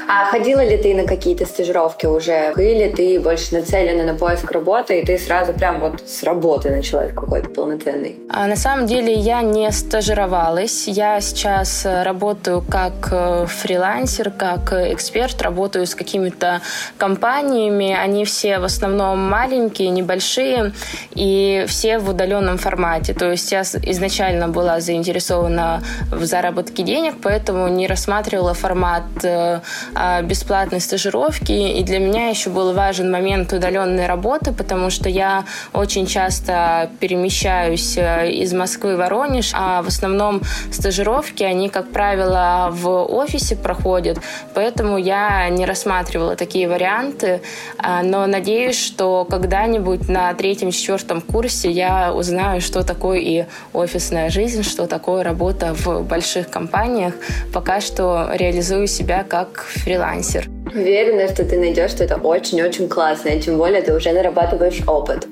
А 0.08 0.26
ходила 0.26 0.64
ли 0.64 0.78
ты 0.78 0.94
на 0.94 1.06
какие-то 1.06 1.46
стажировки 1.46 2.06
уже? 2.06 2.54
Или 2.58 2.90
ты 2.90 3.20
больше 3.20 3.56
нацелена 3.56 4.04
на 4.04 4.18
поиск 4.18 4.52
работы, 4.52 5.00
и 5.00 5.06
ты 5.06 5.18
сразу 5.18 5.54
прям 5.54 5.80
вот 5.80 6.02
с 6.06 6.24
работы 6.24 6.70
начала 6.70 7.08
какой-то 7.08 7.50
полноценный? 7.50 8.16
А 8.30 8.48
на 8.48 8.56
самом 8.56 8.86
деле 8.88 9.14
я 9.14 9.42
не 9.42 9.72
стажировалась. 9.72 10.88
Я 10.88 11.22
сейчас 11.22 11.86
работаю 11.86 12.64
как 12.70 13.10
э, 13.12 13.46
фрилансер, 13.48 14.32
как 14.32 14.74
эксперт, 14.74 15.42
работаю 15.42 15.86
с 15.86 15.96
какими-то 15.96 16.62
компаниями. 16.98 17.94
Они 17.94 18.26
все 18.26 18.60
в 18.60 18.66
основном 18.66 19.20
маленькие, 19.20 19.90
небольшие, 19.90 20.74
и 21.12 21.66
все 21.68 22.00
в 22.00 22.10
удаленном 22.10 22.58
формате. 22.58 23.14
То 23.14 23.32
есть 23.32 23.52
я 23.52 23.62
изначально 23.62 24.48
была 24.48 24.80
заинтересована 24.80 25.82
в 26.12 26.26
заработке 26.26 26.84
денег, 26.84 27.16
поэтому 27.22 27.68
не 27.68 27.88
рассматривала 27.88 28.54
формат 28.54 29.04
э, 29.24 29.60
э, 29.93 29.93
бесплатной 30.24 30.82
стажировки. 30.82 31.52
И 31.52 31.84
для 31.84 32.00
меня 32.00 32.30
еще 32.30 32.50
был 32.50 32.74
важен 32.74 33.12
момент 33.12 33.54
удаленной 33.54 34.08
работы, 34.08 34.54
потому 34.54 34.90
что 34.90 35.10
я 35.10 35.46
очень 35.74 36.06
часто 36.06 36.90
перемещаюсь 37.00 37.98
э, 37.98 38.32
из 38.32 38.54
Москвы 38.54 38.96
в 38.96 39.00
Воронеж, 39.00 39.52
а 39.54 39.82
в 39.82 39.88
основном 39.88 40.42
стажировки, 40.72 41.44
они, 41.44 41.70
как 41.70 41.92
правило, 41.92 42.70
в 42.72 42.88
офисе 42.88 43.56
проходят, 43.56 44.20
поэтому 44.54 44.98
я 44.98 45.50
не 45.50 45.66
рассматривала 45.66 46.36
такие 46.36 46.68
варианты, 46.68 47.42
а, 47.78 48.02
но 48.04 48.26
надеюсь, 48.26 48.80
что 48.80 49.26
когда-нибудь 49.30 50.08
на 50.10 50.34
третьем-четвертом 50.34 51.22
курсе 51.22 51.70
я 51.70 52.14
узнаю, 52.14 52.62
что 52.62 52.84
такое 52.84 53.20
и 53.20 53.46
офисная 53.74 54.30
жизнь, 54.30 54.64
что 54.64 54.88
такое 54.88 55.24
работа 55.24 55.74
в 55.74 56.04
больших 56.04 56.50
компаниях. 56.50 57.14
Пока 57.54 57.82
что 57.82 58.30
реализую 58.34 58.88
себя 58.88 59.24
как 59.28 59.66
фрилансер. 59.84 60.48
Уверена, 60.74 61.28
что 61.28 61.44
ты 61.44 61.60
найдешь 61.60 61.92
что-то 61.92 62.16
очень-очень 62.16 62.88
классное, 62.90 63.40
тем 63.40 63.58
более 63.58 63.82
ты 63.82 63.94
уже 63.94 64.12
нарабатываешь 64.12 64.82
опыт. 64.88 65.28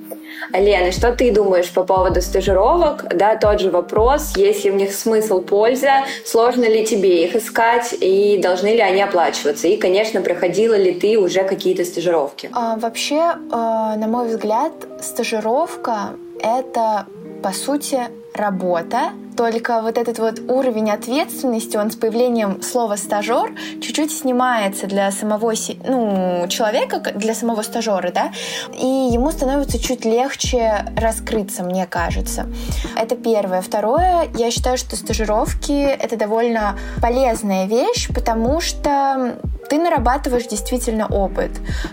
Лена, 0.53 0.91
что 0.91 1.11
ты 1.13 1.31
думаешь 1.31 1.71
по 1.71 1.83
поводу 1.83 2.21
стажировок? 2.21 3.05
Да, 3.15 3.35
тот 3.35 3.61
же 3.61 3.71
вопрос, 3.71 4.35
есть 4.35 4.65
ли 4.65 4.71
в 4.71 4.75
них 4.75 4.93
смысл, 4.93 5.41
польза, 5.41 6.03
сложно 6.25 6.65
ли 6.65 6.85
тебе 6.85 7.23
их 7.23 7.35
искать 7.35 7.95
и 7.99 8.37
должны 8.41 8.67
ли 8.67 8.81
они 8.81 9.01
оплачиваться? 9.01 9.67
И, 9.67 9.77
конечно, 9.77 10.21
проходила 10.21 10.75
ли 10.75 10.93
ты 10.93 11.17
уже 11.17 11.43
какие-то 11.43 11.85
стажировки? 11.85 12.49
А, 12.53 12.77
вообще, 12.77 13.33
а, 13.51 13.95
на 13.95 14.07
мой 14.07 14.27
взгляд, 14.27 14.73
стажировка— 15.01 16.11
это, 16.41 17.05
по 17.41 17.51
сути, 17.53 18.07
работа, 18.33 19.11
только 19.35 19.81
вот 19.81 19.97
этот 19.97 20.19
вот 20.19 20.39
уровень 20.47 20.91
ответственности, 20.91 21.77
он 21.77 21.91
с 21.91 21.95
появлением 21.95 22.61
слова 22.61 22.95
стажер 22.95 23.53
чуть-чуть 23.81 24.11
снимается 24.11 24.87
для 24.87 25.11
самого 25.11 25.53
ну, 25.85 26.47
человека, 26.47 26.99
для 27.15 27.33
самого 27.33 27.61
стажера, 27.61 28.11
да, 28.11 28.31
и 28.73 28.85
ему 28.85 29.31
становится 29.31 29.79
чуть 29.79 30.05
легче 30.05 30.85
раскрыться, 30.95 31.63
мне 31.63 31.85
кажется. 31.85 32.47
Это 32.95 33.15
первое. 33.15 33.61
Второе, 33.61 34.29
я 34.35 34.51
считаю, 34.51 34.77
что 34.77 34.95
стажировки— 34.95 35.71
это 36.03 36.17
довольно 36.17 36.77
полезная 37.01 37.65
вещь, 37.65 38.09
потому 38.13 38.61
что 38.61 39.35
ты 39.71 39.77
нарабатываешь 39.77 40.47
действительно 40.47 41.07
опыт. 41.07 41.51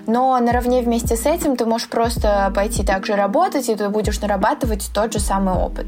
Но 0.09 0.37
наравне 0.41 0.83
вместе 0.83 1.17
с 1.17 1.27
этим 1.27 1.57
ты 1.57 1.65
можешь 1.65 1.89
просто 1.89 2.51
пойти 2.53 2.83
также 2.83 3.15
работать, 3.15 3.69
и 3.69 3.77
ты 3.77 3.89
будешь 3.89 4.21
нарабатывать 4.21 4.91
тот 4.93 5.13
же 5.13 5.21
самый 5.21 5.55
опыт. 5.55 5.87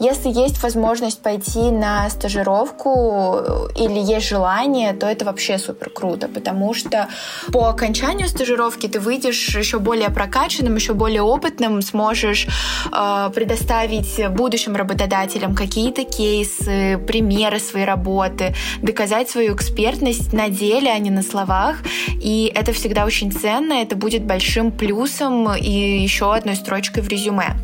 Если 0.00 0.30
есть 0.30 0.60
возможность 0.64 1.22
пойти 1.22 1.70
на 1.70 2.10
стажировку 2.10 3.38
или 3.76 4.00
есть 4.00 4.26
желание, 4.26 4.94
то 4.94 5.06
это 5.06 5.24
вообще 5.24 5.58
супер 5.58 5.90
круто, 5.90 6.26
потому 6.26 6.74
что 6.74 7.06
по 7.52 7.68
окончанию 7.68 8.26
стажировки 8.26 8.88
ты 8.88 8.98
выйдешь 8.98 9.56
еще 9.56 9.78
более 9.78 10.10
прокачанным, 10.10 10.74
еще 10.74 10.92
более 10.92 11.22
опытным, 11.22 11.82
сможешь 11.82 12.48
э, 12.90 13.30
предоставить 13.32 14.28
будущим 14.30 14.74
работодателям 14.74 15.54
какие-то 15.54 16.02
кейсы, 16.02 16.98
примеры 17.06 17.60
своей 17.60 17.86
работы, 17.86 18.56
доказать 18.82 19.30
свою 19.30 19.54
экспертность 19.54 20.32
на 20.32 20.48
деле, 20.48 20.90
а 20.90 20.98
не 20.98 21.11
на 21.12 21.22
словах. 21.22 21.76
И 22.20 22.52
это 22.54 22.72
всегда 22.72 23.04
очень 23.04 23.32
ценно, 23.32 23.74
это 23.74 23.96
будет 23.96 24.24
большим 24.24 24.72
плюсом 24.72 25.54
и 25.54 26.02
еще 26.02 26.34
одной 26.34 26.56
строчкой 26.56 27.02
в 27.02 27.08
резюме. 27.08 27.56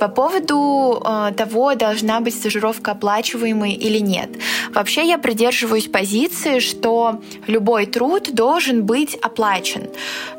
По 0.00 0.08
поводу 0.08 1.02
э, 1.04 1.32
того, 1.36 1.74
должна 1.74 2.20
быть 2.20 2.34
стажировка 2.34 2.92
оплачиваемой 2.92 3.72
или 3.72 3.98
нет. 3.98 4.30
Вообще 4.74 5.06
я 5.06 5.18
придерживаюсь 5.18 5.88
позиции, 5.88 6.60
что 6.60 7.20
любой 7.46 7.86
труд 7.86 8.34
должен 8.34 8.84
быть 8.84 9.16
оплачен. 9.16 9.88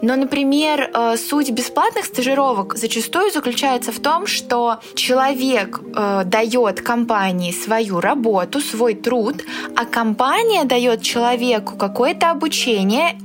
Но, 0.02 0.16
например, 0.16 0.90
э, 0.94 1.18
суть 1.18 1.52
бесплатных 1.52 2.06
стажировок 2.06 2.76
зачастую 2.76 3.32
заключается 3.32 3.92
в 3.92 4.00
том, 4.00 4.28
что 4.28 4.80
человек 4.96 5.82
э, 5.96 6.24
дает 6.26 6.82
компании 6.82 7.52
свою 7.52 8.00
работу, 8.00 8.62
свой 8.62 8.94
труд, 8.96 9.44
а 9.76 9.86
компания 9.86 10.64
дает 10.64 11.02
человеку 11.02 11.76
какое-то 11.78 12.32
обучение, 12.32 12.49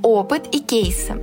опыт 0.02 0.54
и 0.54 0.60
кейсы. 0.60 1.14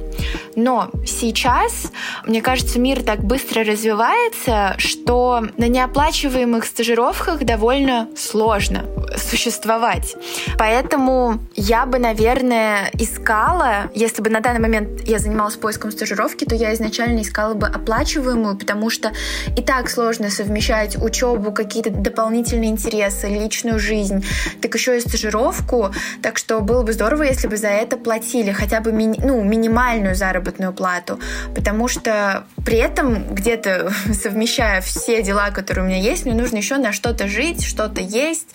Но 0.55 0.89
сейчас, 1.05 1.91
мне 2.25 2.41
кажется, 2.41 2.79
мир 2.79 3.03
так 3.03 3.23
быстро 3.23 3.63
развивается, 3.63 4.75
что 4.77 5.43
на 5.57 5.67
неоплачиваемых 5.67 6.65
стажировках 6.65 7.43
довольно 7.43 8.07
сложно 8.17 8.85
существовать. 9.17 10.15
Поэтому 10.57 11.39
я 11.55 11.85
бы, 11.85 11.99
наверное, 11.99 12.89
искала, 12.93 13.91
если 13.93 14.21
бы 14.21 14.29
на 14.29 14.39
данный 14.39 14.59
момент 14.59 15.01
я 15.07 15.19
занималась 15.19 15.55
поиском 15.55 15.91
стажировки, 15.91 16.45
то 16.45 16.55
я 16.55 16.73
изначально 16.73 17.21
искала 17.21 17.53
бы 17.53 17.67
оплачиваемую, 17.67 18.57
потому 18.57 18.89
что 18.89 19.11
и 19.57 19.61
так 19.61 19.89
сложно 19.89 20.29
совмещать 20.29 20.95
учебу, 21.01 21.51
какие-то 21.51 21.89
дополнительные 21.89 22.69
интересы, 22.69 23.27
личную 23.27 23.79
жизнь, 23.79 24.25
так 24.61 24.73
еще 24.75 24.97
и 24.97 25.01
стажировку. 25.01 25.91
Так 26.21 26.37
что 26.37 26.59
было 26.61 26.83
бы 26.83 26.93
здорово, 26.93 27.23
если 27.23 27.47
бы 27.47 27.57
за 27.57 27.67
это 27.67 27.97
платили 27.97 28.51
хотя 28.51 28.79
бы 28.81 28.91
ми- 28.91 29.19
ну, 29.19 29.43
минимальную 29.43 30.10
заработную 30.15 30.73
плату, 30.73 31.19
потому 31.55 31.87
что 31.87 32.45
при 32.65 32.77
этом 32.77 33.33
где-то 33.33 33.91
совмещая 34.13 34.81
все 34.81 35.21
дела, 35.21 35.51
которые 35.51 35.85
у 35.85 35.87
меня 35.87 35.99
есть, 35.99 36.25
мне 36.25 36.33
нужно 36.33 36.57
еще 36.57 36.77
на 36.77 36.91
что-то 36.91 37.27
жить, 37.27 37.65
что-то 37.65 38.01
есть, 38.01 38.47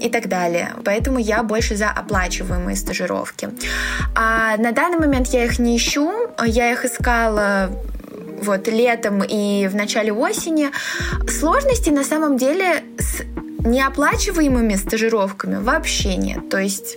и 0.00 0.08
так 0.08 0.28
далее. 0.28 0.72
Поэтому 0.84 1.18
я 1.18 1.42
больше 1.42 1.76
за 1.76 1.90
оплачиваемые 1.90 2.76
стажировки. 2.76 3.48
А 4.14 4.56
на 4.56 4.72
данный 4.72 4.98
момент 4.98 5.28
я 5.28 5.44
их 5.44 5.58
не 5.58 5.76
ищу. 5.76 6.12
Я 6.44 6.72
их 6.72 6.84
искала 6.84 7.70
вот 8.42 8.68
летом 8.68 9.22
и 9.22 9.68
в 9.68 9.74
начале 9.74 10.12
осени. 10.12 10.70
Сложности 11.28 11.90
на 11.90 12.04
самом 12.04 12.36
деле 12.36 12.82
с 12.98 13.22
неоплачиваемыми 13.64 14.74
стажировками 14.74 15.56
вообще 15.56 16.16
нет. 16.16 16.48
То 16.48 16.58
есть 16.58 16.96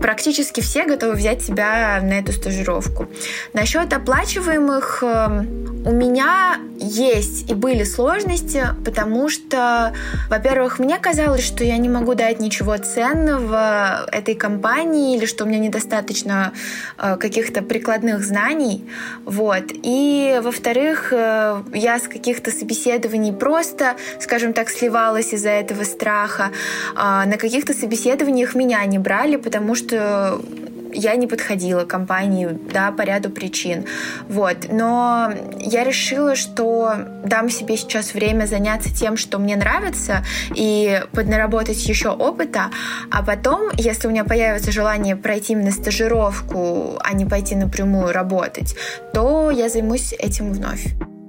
практически 0.00 0.60
все 0.60 0.84
готовы 0.84 1.14
взять 1.14 1.44
тебя 1.46 2.00
на 2.02 2.18
эту 2.18 2.32
стажировку. 2.32 3.08
Насчет 3.52 3.92
оплачиваемых 3.92 5.02
эм, 5.02 5.84
у 5.86 5.92
меня 5.92 6.58
есть 6.78 7.48
и 7.48 7.54
были 7.54 7.84
сложности, 7.84 8.64
потому 8.84 9.28
что, 9.28 9.94
во-первых, 10.28 10.80
мне 10.80 10.98
казалось, 10.98 11.44
что 11.44 11.62
я 11.62 11.76
не 11.76 11.88
могу 11.88 12.14
дать 12.14 12.40
ничего 12.40 12.76
ценного 12.76 14.08
этой 14.10 14.34
компании 14.34 15.16
или 15.16 15.26
что 15.26 15.44
у 15.44 15.46
меня 15.46 15.60
недостаточно 15.60 16.52
э, 16.98 17.16
каких-то 17.16 17.62
прикладных 17.62 18.24
знаний. 18.24 18.84
Вот. 19.24 19.64
И, 19.70 20.40
во-вторых, 20.42 21.12
э, 21.12 21.62
я 21.72 21.98
с 22.00 22.08
каких-то 22.08 22.50
собеседований 22.50 23.32
просто, 23.32 23.94
скажем 24.20 24.52
так, 24.52 24.68
сливалась 24.68 25.32
из-за 25.32 25.50
этого 25.50 25.84
страха. 25.84 26.50
Э, 26.96 27.26
на 27.26 27.36
каких-то 27.38 27.74
собеседованиях 27.74 28.56
меня 28.56 28.84
не 28.86 28.98
брали, 28.98 29.36
потому 29.36 29.76
что 29.76 29.85
я 29.92 31.14
не 31.16 31.26
подходила 31.26 31.84
компании, 31.84 32.48
да, 32.72 32.90
по 32.90 33.02
ряду 33.02 33.30
причин. 33.30 33.84
Вот. 34.28 34.68
Но 34.70 35.30
я 35.58 35.84
решила, 35.84 36.34
что 36.34 36.94
дам 37.24 37.50
себе 37.50 37.76
сейчас 37.76 38.14
время 38.14 38.46
заняться 38.46 38.94
тем, 38.94 39.16
что 39.16 39.38
мне 39.38 39.56
нравится, 39.56 40.24
и 40.54 41.02
поднаработать 41.12 41.86
еще 41.86 42.10
опыта, 42.10 42.70
а 43.10 43.22
потом, 43.22 43.70
если 43.76 44.08
у 44.08 44.10
меня 44.10 44.24
появится 44.24 44.72
желание 44.72 45.16
пройти 45.16 45.52
именно 45.52 45.70
стажировку, 45.70 46.98
а 47.02 47.12
не 47.12 47.26
пойти 47.26 47.54
напрямую 47.54 48.12
работать, 48.12 48.74
то 49.12 49.50
я 49.50 49.68
займусь 49.68 50.14
этим 50.18 50.52
вновь. 50.52 50.86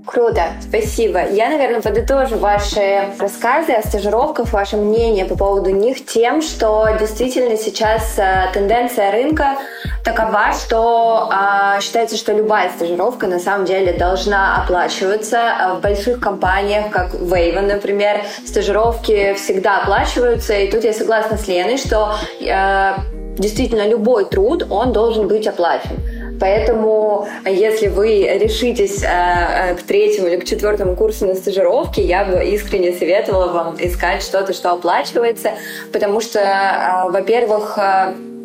Круто, 0.08 0.44
спасибо. 0.62 1.28
Я, 1.30 1.50
наверное, 1.50 1.82
подытожу 1.82 2.38
ваши 2.38 3.10
рассказы 3.20 3.74
о 3.74 3.82
стажировках, 3.82 4.54
ваше 4.54 4.78
мнение 4.78 5.26
по 5.26 5.36
поводу 5.36 5.70
них 5.72 6.06
тем, 6.06 6.42
что 6.42 6.88
действительно 6.98 7.58
сейчас 7.58 8.18
э, 8.18 8.46
тенденция 8.54 9.12
рынка 9.12 9.58
такова, 10.06 10.54
что 10.54 11.30
э, 11.30 11.82
считается, 11.82 12.16
что 12.16 12.32
любая 12.32 12.70
стажировка 12.70 13.28
на 13.28 13.38
самом 13.38 13.66
деле 13.66 13.92
должна 13.92 14.64
оплачиваться. 14.64 15.40
А 15.60 15.76
в 15.76 15.82
больших 15.82 16.22
компаниях, 16.22 16.90
как 16.90 17.14
Wave, 17.14 17.60
например, 17.60 18.22
стажировки 18.46 19.34
всегда 19.34 19.82
оплачиваются. 19.82 20.54
И 20.54 20.72
тут 20.72 20.86
я 20.86 20.94
согласна 20.94 21.38
с 21.38 21.50
Леной, 21.50 21.78
что 21.78 22.16
э, 22.40 22.94
действительно 23.38 23.86
любой 23.86 24.24
труд, 24.24 24.66
он 24.70 24.94
должен 24.94 25.28
быть 25.28 25.48
оплачен. 25.48 25.98
Поэтому, 26.40 27.28
если 27.46 27.88
вы 27.88 28.28
решитесь 28.40 29.04
э, 29.04 29.08
э, 29.08 29.76
к 29.76 29.84
третьему 29.84 30.28
или 30.28 30.38
к 30.38 30.46
четвертому 30.46 30.96
курсу 30.96 31.26
на 31.26 31.36
стажировке, 31.36 32.02
я 32.04 32.26
бы 32.26 32.44
искренне 32.46 32.94
советовала 32.94 33.52
вам 33.52 33.78
искать 33.80 34.22
что-то, 34.22 34.54
что 34.54 34.72
оплачивается, 34.72 35.52
потому 35.92 36.22
что, 36.22 36.40
э, 36.40 37.12
во-первых, 37.12 37.78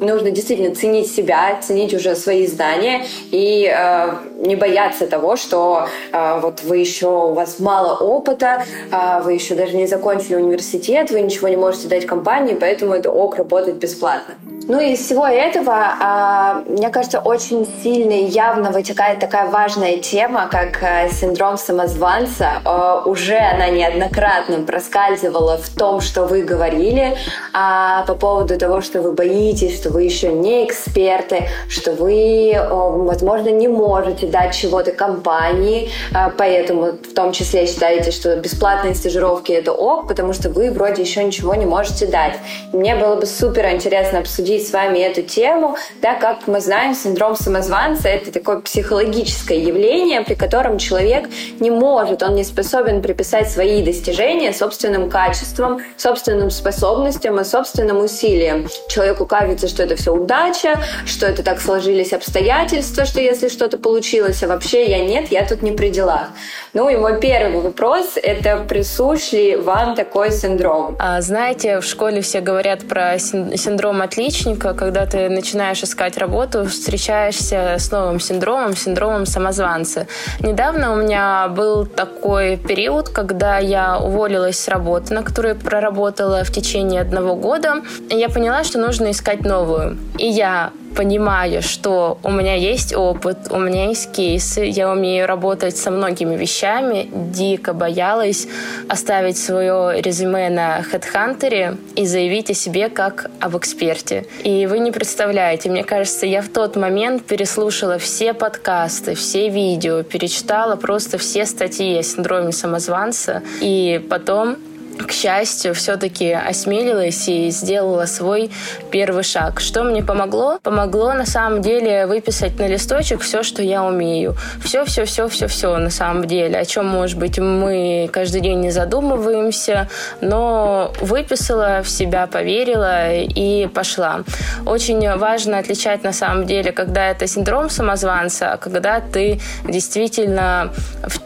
нужно 0.02 0.30
действительно 0.30 0.74
ценить 0.74 1.10
себя, 1.10 1.58
ценить 1.60 1.94
уже 1.94 2.14
свои 2.16 2.46
знания 2.46 3.04
и 3.30 3.72
э, 3.72 4.14
не 4.38 4.56
бояться 4.56 5.06
того, 5.06 5.36
что 5.36 5.88
э, 6.12 6.40
вот 6.40 6.62
вы 6.62 6.78
еще 6.78 7.08
у 7.08 7.32
вас 7.32 7.58
мало 7.58 7.96
опыта, 7.96 8.64
э, 8.90 9.22
вы 9.22 9.34
еще 9.34 9.54
даже 9.54 9.76
не 9.76 9.86
закончили 9.86 10.34
университет, 10.34 11.10
вы 11.10 11.20
ничего 11.20 11.48
не 11.48 11.56
можете 11.56 11.88
дать 11.88 12.06
компании, 12.06 12.56
поэтому 12.58 12.94
это 12.94 13.10
ок 13.10 13.36
работать 13.36 13.76
бесплатно. 13.76 14.34
Ну 14.68 14.80
и 14.80 14.92
из 14.92 15.00
всего 15.00 15.26
этого, 15.26 15.74
а, 15.74 16.62
мне 16.68 16.88
кажется, 16.90 17.18
очень 17.18 17.66
сильно 17.82 18.12
и 18.12 18.24
явно 18.26 18.70
вытекает 18.70 19.18
такая 19.18 19.50
важная 19.50 19.98
тема, 19.98 20.48
как 20.50 20.82
э, 20.82 21.10
синдром 21.10 21.56
самозванца. 21.58 22.62
Э, 22.64 23.02
уже 23.04 23.36
она 23.36 23.68
неоднократно 23.70 24.58
проскальзывала 24.64 25.58
в 25.58 25.68
том, 25.68 26.00
что 26.00 26.24
вы 26.24 26.42
говорили 26.42 27.16
а, 27.52 28.04
по 28.06 28.14
поводу 28.14 28.56
того, 28.56 28.80
что 28.80 29.02
вы 29.02 29.12
боитесь, 29.12 29.76
что 29.76 29.90
вы 29.90 30.04
еще 30.04 30.32
не 30.32 30.64
эксперты, 30.64 31.48
что 31.68 31.92
вы, 31.92 32.54
возможно, 32.70 33.48
не 33.48 33.68
можете 33.68 34.26
дать 34.26 34.54
чего-то 34.54 34.92
компании, 34.92 35.90
а, 36.14 36.30
поэтому 36.36 36.92
в 36.92 37.14
том 37.14 37.32
числе 37.32 37.66
считаете, 37.66 38.12
что 38.12 38.36
бесплатные 38.36 38.94
стажировки 38.94 39.52
это 39.52 39.72
ок, 39.72 40.06
потому 40.06 40.32
что 40.32 40.50
вы 40.50 40.70
вроде 40.70 41.02
еще 41.02 41.24
ничего 41.24 41.54
не 41.54 41.66
можете 41.66 42.06
дать. 42.06 42.38
мне 42.72 42.94
было 42.94 43.16
бы 43.16 43.26
супер 43.26 43.68
интересно 43.70 44.20
обсудить 44.20 44.51
обсудить 44.52 44.68
с 44.68 44.72
вами 44.72 44.98
эту 44.98 45.22
тему, 45.22 45.76
да, 46.00 46.14
как 46.14 46.46
мы 46.46 46.60
знаем, 46.60 46.94
синдром 46.94 47.36
самозванца— 47.36 48.08
это 48.10 48.32
такое 48.32 48.60
психологическое 48.60 49.58
явление, 49.58 50.22
при 50.22 50.34
котором 50.34 50.78
человек 50.78 51.28
не 51.60 51.70
может, 51.70 52.22
он 52.22 52.34
не 52.34 52.44
способен 52.44 53.02
приписать 53.02 53.50
свои 53.50 53.82
достижения 53.82 54.52
собственным 54.52 55.08
качествам, 55.10 55.80
собственным 55.96 56.50
способностям 56.50 57.40
и 57.40 57.44
собственным 57.44 57.98
усилиям. 57.98 58.68
Человеку 58.88 59.26
кажется, 59.26 59.68
что 59.68 59.82
это 59.82 59.96
все 59.96 60.12
удача, 60.12 60.80
что 61.06 61.26
это 61.26 61.42
так 61.42 61.60
сложились 61.60 62.12
обстоятельства, 62.12 63.04
что 63.04 63.20
если 63.20 63.48
что-то 63.48 63.78
получилось, 63.78 64.42
а 64.42 64.46
вообще 64.46 64.90
я 64.90 65.04
нет, 65.04 65.30
я 65.30 65.46
тут 65.46 65.62
не 65.62 65.72
при 65.72 65.90
делах. 65.90 66.28
Ну 66.74 66.88
и 66.88 66.96
мой 66.96 67.20
первый 67.20 67.60
вопрос— 67.60 68.12
это 68.22 68.64
присущ 68.68 69.32
ли 69.32 69.56
вам 69.56 69.94
такой 69.94 70.30
синдром? 70.30 70.96
А, 70.98 71.20
знаете, 71.20 71.80
в 71.80 71.84
школе 71.84 72.20
все 72.20 72.40
говорят 72.40 72.86
про 72.88 73.18
синдром 73.18 74.02
отличника, 74.02 74.41
отличника, 74.42 74.74
когда 74.74 75.06
ты 75.06 75.28
начинаешь 75.28 75.82
искать 75.82 76.18
работу, 76.18 76.64
встречаешься 76.64 77.76
с 77.78 77.90
новым 77.90 78.20
синдромом, 78.20 78.76
синдромом 78.76 79.26
самозванца. 79.26 80.06
Недавно 80.40 80.92
у 80.92 80.96
меня 80.96 81.48
был 81.48 81.86
такой 81.86 82.56
период, 82.56 83.08
когда 83.08 83.58
я 83.58 83.98
уволилась 83.98 84.58
с 84.58 84.68
работы, 84.68 85.14
на 85.14 85.22
которой 85.22 85.54
проработала 85.54 86.44
в 86.44 86.50
течение 86.50 87.00
одного 87.00 87.36
года, 87.36 87.82
и 88.10 88.16
я 88.16 88.28
поняла, 88.28 88.64
что 88.64 88.78
нужно 88.78 89.10
искать 89.10 89.44
новую. 89.44 89.96
И 90.18 90.26
я 90.26 90.72
понимая, 90.94 91.60
что 91.60 92.18
у 92.22 92.30
меня 92.30 92.54
есть 92.54 92.94
опыт, 92.94 93.38
у 93.50 93.58
меня 93.58 93.88
есть 93.88 94.12
кейсы, 94.12 94.60
я 94.64 94.90
умею 94.90 95.26
работать 95.26 95.76
со 95.76 95.90
многими 95.90 96.36
вещами, 96.36 97.08
дико 97.12 97.72
боялась 97.72 98.46
оставить 98.88 99.38
свое 99.38 100.00
резюме 100.00 100.50
на 100.50 100.80
HeadHunter 100.80 101.78
и 101.96 102.06
заявить 102.06 102.50
о 102.50 102.54
себе 102.54 102.88
как 102.88 103.30
об 103.40 103.56
эксперте. 103.56 104.26
И 104.44 104.66
вы 104.66 104.78
не 104.78 104.92
представляете, 104.92 105.70
мне 105.70 105.84
кажется, 105.84 106.26
я 106.26 106.42
в 106.42 106.48
тот 106.48 106.76
момент 106.76 107.24
переслушала 107.24 107.98
все 107.98 108.34
подкасты, 108.34 109.14
все 109.14 109.48
видео, 109.48 110.02
перечитала 110.02 110.76
просто 110.76 111.18
все 111.18 111.46
статьи 111.46 111.98
о 111.98 112.02
синдроме 112.02 112.52
самозванца, 112.52 113.42
и 113.60 114.04
потом 114.10 114.56
к 114.98 115.12
счастью, 115.12 115.74
все-таки 115.74 116.32
осмелилась 116.32 117.28
и 117.28 117.50
сделала 117.50 118.06
свой 118.06 118.50
первый 118.90 119.22
шаг. 119.22 119.60
Что 119.60 119.84
мне 119.84 120.02
помогло? 120.02 120.58
Помогло 120.62 121.12
на 121.14 121.26
самом 121.26 121.62
деле 121.62 122.06
выписать 122.06 122.58
на 122.58 122.66
листочек 122.66 123.20
все, 123.20 123.42
что 123.42 123.62
я 123.62 123.84
умею. 123.84 124.36
Все, 124.62 124.84
все, 124.84 125.04
все, 125.04 125.28
все, 125.28 125.46
все 125.46 125.76
на 125.76 125.90
самом 125.90 126.26
деле. 126.26 126.58
О 126.58 126.64
чем, 126.64 126.86
может 126.86 127.18
быть, 127.18 127.38
мы 127.38 128.08
каждый 128.12 128.40
день 128.40 128.60
не 128.60 128.70
задумываемся, 128.70 129.88
но 130.20 130.92
выписала 131.00 131.82
в 131.82 131.88
себя, 131.88 132.26
поверила 132.26 133.12
и 133.12 133.66
пошла. 133.66 134.22
Очень 134.66 135.16
важно 135.16 135.58
отличать 135.58 136.04
на 136.04 136.12
самом 136.12 136.46
деле, 136.46 136.72
когда 136.72 137.10
это 137.10 137.26
синдром 137.26 137.70
самозванца, 137.70 138.52
а 138.52 138.56
когда 138.56 139.00
ты 139.00 139.40
действительно 139.68 140.72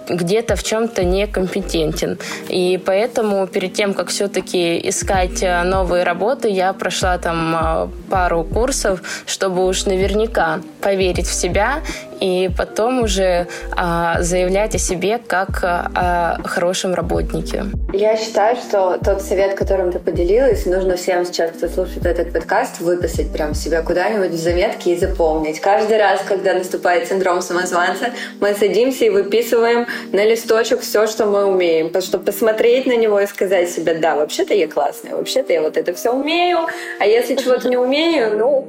где-то 0.09 0.57
в 0.57 0.63
чем-то 0.63 1.05
некомпетентен. 1.05 2.19
И 2.49 2.81
поэтому 2.85 3.47
перед 3.57 3.73
тем, 3.73 3.95
как 3.95 4.09
все-таки 4.09 4.79
искать 4.87 5.43
э, 5.43 5.63
новые 5.63 6.05
работы, 6.05 6.51
я 6.51 6.75
прошла 6.75 7.17
там 7.17 7.57
э, 7.57 7.89
пару 8.11 8.45
курсов, 8.45 9.01
чтобы 9.25 9.67
уж 9.67 9.87
наверняка 9.87 10.61
поверить 10.83 11.27
в 11.27 11.33
себя 11.33 11.81
и 12.21 12.51
потом 12.57 13.03
уже 13.03 13.47
а, 13.77 14.23
заявлять 14.23 14.75
о 14.75 14.79
себе 14.79 15.19
как 15.19 15.63
о 15.63 16.39
хорошем 16.45 16.95
работнике. 16.95 17.65
Я 17.93 18.17
считаю, 18.17 18.57
что 18.57 18.99
тот 19.03 19.23
совет, 19.23 19.55
которым 19.55 19.93
ты 19.93 19.99
поделилась, 19.99 20.67
нужно 20.67 20.97
всем 20.97 21.25
сейчас, 21.25 21.53
кто 21.53 21.69
слушает 21.69 22.07
этот 22.07 22.33
подкаст, 22.33 22.81
выписать 22.81 23.33
прям 23.33 23.55
себя 23.55 23.83
куда-нибудь 23.83 24.31
в 24.31 24.37
заметки 24.37 24.91
и 24.91 24.97
запомнить. 24.97 25.61
Каждый 25.61 25.99
раз, 25.99 26.21
когда 26.27 26.55
наступает 26.55 27.09
синдром 27.09 27.43
самозванца, 27.43 28.11
мы 28.41 28.55
садимся 28.55 29.05
и 29.05 29.11
выписываем 29.11 29.87
на 30.13 30.25
листочек 30.25 30.81
все, 30.81 31.07
что 31.07 31.27
мы 31.27 31.45
умеем, 31.47 31.93
чтобы 32.01 32.25
посмотреть 32.25 32.87
на 32.87 32.97
него 32.97 33.21
и 33.21 33.27
сказать 33.27 33.71
себе, 33.71 33.95
да, 33.95 34.17
вообще-то 34.17 34.55
я 34.55 34.69
классная, 34.69 35.15
вообще-то 35.15 35.53
я 35.53 35.63
вот 35.63 35.77
это 35.77 35.95
все 35.95 36.13
умею, 36.13 36.61
а 36.99 37.07
если 37.07 37.35
чего-то 37.35 37.69
не 37.69 37.77
умею, 37.77 38.37
ну, 38.37 38.67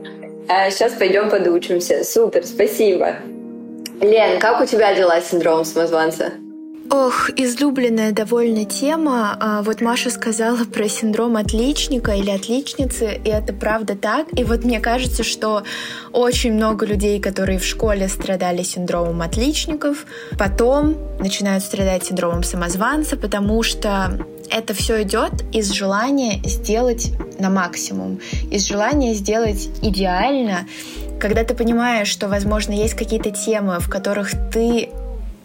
сейчас 0.48 0.94
а 0.94 1.00
пойдем 1.00 1.30
подучимся. 1.30 2.04
Супер, 2.04 2.46
спасибо. 2.46 3.16
Лен, 4.02 4.40
как 4.40 4.62
у 4.62 4.66
тебя 4.66 4.94
дела 4.94 5.20
с 5.22 5.30
синдромом 5.30 5.66
самозванца? 5.66 6.34
Ох, 6.90 7.30
излюбленная 7.36 8.14
довольно 8.14 8.64
тема. 8.64 9.36
А, 9.42 9.62
вот 9.62 9.82
Маша 9.82 10.10
сказала 10.10 10.64
про 10.64 10.88
синдром 10.88 11.36
отличника 11.36 12.14
или 12.14 12.30
отличницы, 12.30 13.20
и 13.26 13.30
это 13.30 13.52
правда 13.54 13.96
так. 13.96 14.28
И 14.40 14.46
вот 14.46 14.64
мне 14.64 14.80
кажется, 14.80 15.24
что 15.24 15.64
очень 16.14 16.54
много 16.54 16.86
людей, 16.86 17.20
которые 17.20 17.60
в 17.60 17.66
школе 17.66 18.08
страдали 18.08 18.64
синдромом 18.64 19.22
отличников, 19.22 20.06
потом 20.40 20.96
начинают 21.20 21.64
страдать 21.64 22.06
синдромом 22.06 22.44
самозванца, 22.44 23.18
потому 23.18 23.64
что 23.64 24.26
это 24.50 24.74
все 24.74 25.04
идет 25.04 25.44
из 25.52 25.72
желания 25.72 26.42
сделать 26.44 27.12
на 27.40 27.50
максимум, 27.50 28.20
из 28.50 28.68
желания 28.68 29.14
сделать 29.14 29.70
идеально, 29.82 30.68
когда 31.20 31.44
ты 31.44 31.54
понимаешь, 31.56 32.08
что, 32.08 32.28
возможно, 32.28 32.74
есть 32.74 32.94
какие-то 32.94 33.32
темы, 33.32 33.80
в 33.80 33.90
которых 33.90 34.32
ты 34.52 34.90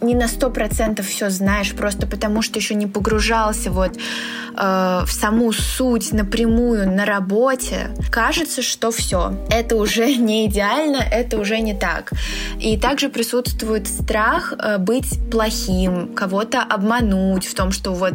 не 0.02 0.14
на 0.14 0.28
сто 0.28 0.50
процентов 0.50 1.06
все 1.06 1.30
знаешь, 1.30 1.72
просто 1.72 2.06
потому 2.06 2.42
что 2.42 2.58
еще 2.58 2.74
не 2.74 2.86
погружался 2.86 3.70
вот 3.70 3.96
э, 3.96 5.02
в 5.06 5.10
саму 5.10 5.52
суть 5.52 6.12
напрямую 6.12 6.90
на 6.90 7.04
работе, 7.04 7.90
кажется, 8.10 8.62
что 8.62 8.90
все, 8.90 9.34
это 9.50 9.76
уже 9.76 10.14
не 10.16 10.46
идеально, 10.46 10.98
это 10.98 11.38
уже 11.38 11.60
не 11.60 11.74
так. 11.74 12.12
И 12.60 12.76
также 12.76 13.08
присутствует 13.08 13.88
страх 13.88 14.52
э, 14.58 14.78
быть 14.78 15.18
плохим, 15.30 16.14
кого-то 16.14 16.62
обмануть 16.62 17.46
в 17.46 17.54
том, 17.54 17.72
что 17.72 17.92
вот 17.92 18.14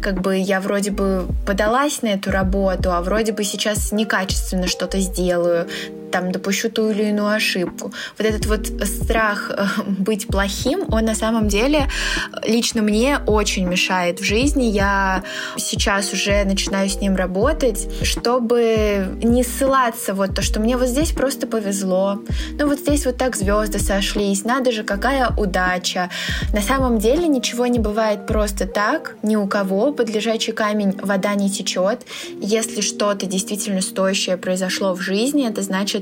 как 0.00 0.20
бы 0.20 0.36
я 0.36 0.60
вроде 0.60 0.90
бы 0.90 1.26
подалась 1.46 2.02
на 2.02 2.08
эту 2.08 2.30
работу, 2.30 2.92
а 2.92 3.00
вроде 3.02 3.32
бы 3.32 3.44
сейчас 3.44 3.92
некачественно 3.92 4.66
что-то 4.66 4.98
сделаю, 5.00 5.68
там 6.12 6.30
допущу 6.30 6.70
ту 6.70 6.90
или 6.90 7.04
иную 7.04 7.34
ошибку. 7.34 7.92
Вот 8.18 8.26
этот 8.26 8.46
вот 8.46 8.66
страх 8.86 9.50
э, 9.50 9.64
быть 9.86 10.28
плохим, 10.28 10.84
он 10.88 11.04
на 11.06 11.14
самом 11.14 11.48
деле 11.48 11.88
лично 12.44 12.82
мне 12.82 13.18
очень 13.26 13.66
мешает 13.66 14.20
в 14.20 14.24
жизни. 14.24 14.64
Я 14.64 15.24
сейчас 15.56 16.12
уже 16.12 16.44
начинаю 16.44 16.88
с 16.88 17.00
ним 17.00 17.16
работать, 17.16 17.88
чтобы 18.02 19.18
не 19.22 19.42
ссылаться 19.42 20.14
вот 20.14 20.34
то, 20.34 20.42
что 20.42 20.60
мне 20.60 20.76
вот 20.76 20.88
здесь 20.88 21.10
просто 21.10 21.46
повезло. 21.46 22.22
Ну 22.58 22.68
вот 22.68 22.78
здесь 22.78 23.06
вот 23.06 23.16
так 23.16 23.34
звезды 23.34 23.78
сошлись, 23.78 24.44
надо 24.44 24.70
же, 24.72 24.84
какая 24.84 25.30
удача. 25.36 26.10
На 26.52 26.60
самом 26.60 26.98
деле 26.98 27.26
ничего 27.26 27.66
не 27.66 27.78
бывает 27.78 28.26
просто 28.26 28.66
так, 28.66 29.16
ни 29.22 29.36
у 29.36 29.46
кого. 29.46 29.92
Под 29.92 30.10
лежачий 30.10 30.52
камень 30.52 30.94
вода 31.02 31.34
не 31.34 31.50
течет. 31.50 32.02
Если 32.40 32.82
что-то 32.82 33.26
действительно 33.26 33.80
стоящее 33.80 34.36
произошло 34.36 34.94
в 34.94 35.00
жизни, 35.00 35.48
это 35.48 35.62
значит 35.62 36.01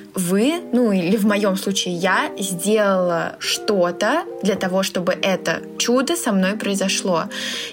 вы, 0.15 0.61
ну 0.71 0.91
или 0.91 1.15
в 1.17 1.25
моем 1.25 1.55
случае 1.55 1.95
я, 1.95 2.31
сделала 2.37 3.35
что-то 3.39 4.23
для 4.43 4.55
того, 4.55 4.83
чтобы 4.83 5.13
это 5.13 5.61
чудо 5.77 6.15
со 6.15 6.31
мной 6.31 6.53
произошло. 6.53 7.25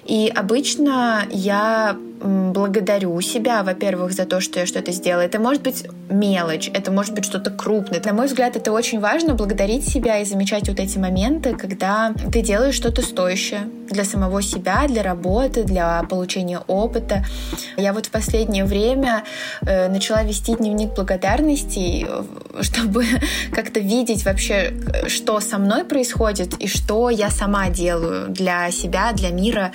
И 0.05 0.33
обычно 0.35 1.25
я 1.31 1.97
благодарю 2.21 3.21
себя, 3.21 3.63
во-первых, 3.63 4.13
за 4.13 4.25
то, 4.25 4.41
что 4.41 4.61
я 4.61 4.67
что-то 4.67 4.93
сделала. 4.93 5.23
Это 5.23 5.39
может 5.39 5.63
быть 5.63 5.87
мелочь, 6.11 6.71
это 6.73 6.91
может 6.91 7.15
быть 7.15 7.25
что-то 7.25 7.51
крупное. 7.51 8.03
На 8.05 8.13
мой 8.13 8.27
взгляд, 8.27 8.57
это 8.57 8.73
очень 8.73 9.01
важно 9.01 9.35
благодарить 9.35 9.89
себя 9.89 10.19
и 10.19 10.25
замечать 10.25 10.69
вот 10.69 10.81
эти 10.81 10.99
моменты, 10.99 11.55
когда 11.55 12.13
ты 12.33 12.43
делаешь 12.43 12.75
что-то 12.75 13.03
стоящее 13.03 13.69
для 13.89 14.05
самого 14.05 14.43
себя, 14.43 14.87
для 14.89 15.03
работы, 15.03 15.65
для 15.65 16.03
получения 16.09 16.61
опыта. 16.67 17.25
Я 17.77 17.93
вот 17.93 18.07
в 18.07 18.11
последнее 18.11 18.65
время 18.65 19.25
э, 19.63 19.89
начала 19.89 20.23
вести 20.23 20.55
дневник 20.55 20.95
благодарности, 20.95 22.07
э, 22.09 22.23
чтобы 22.61 23.05
как-то 23.53 23.81
видеть 23.81 24.25
вообще, 24.25 24.73
что 25.07 25.41
со 25.41 25.59
мной 25.59 25.85
происходит 25.85 26.55
и 26.59 26.67
что 26.67 27.11
я 27.11 27.31
сама 27.31 27.69
делаю 27.69 28.29
для 28.29 28.71
себя, 28.71 29.13
для 29.13 29.31
мира. 29.31 29.73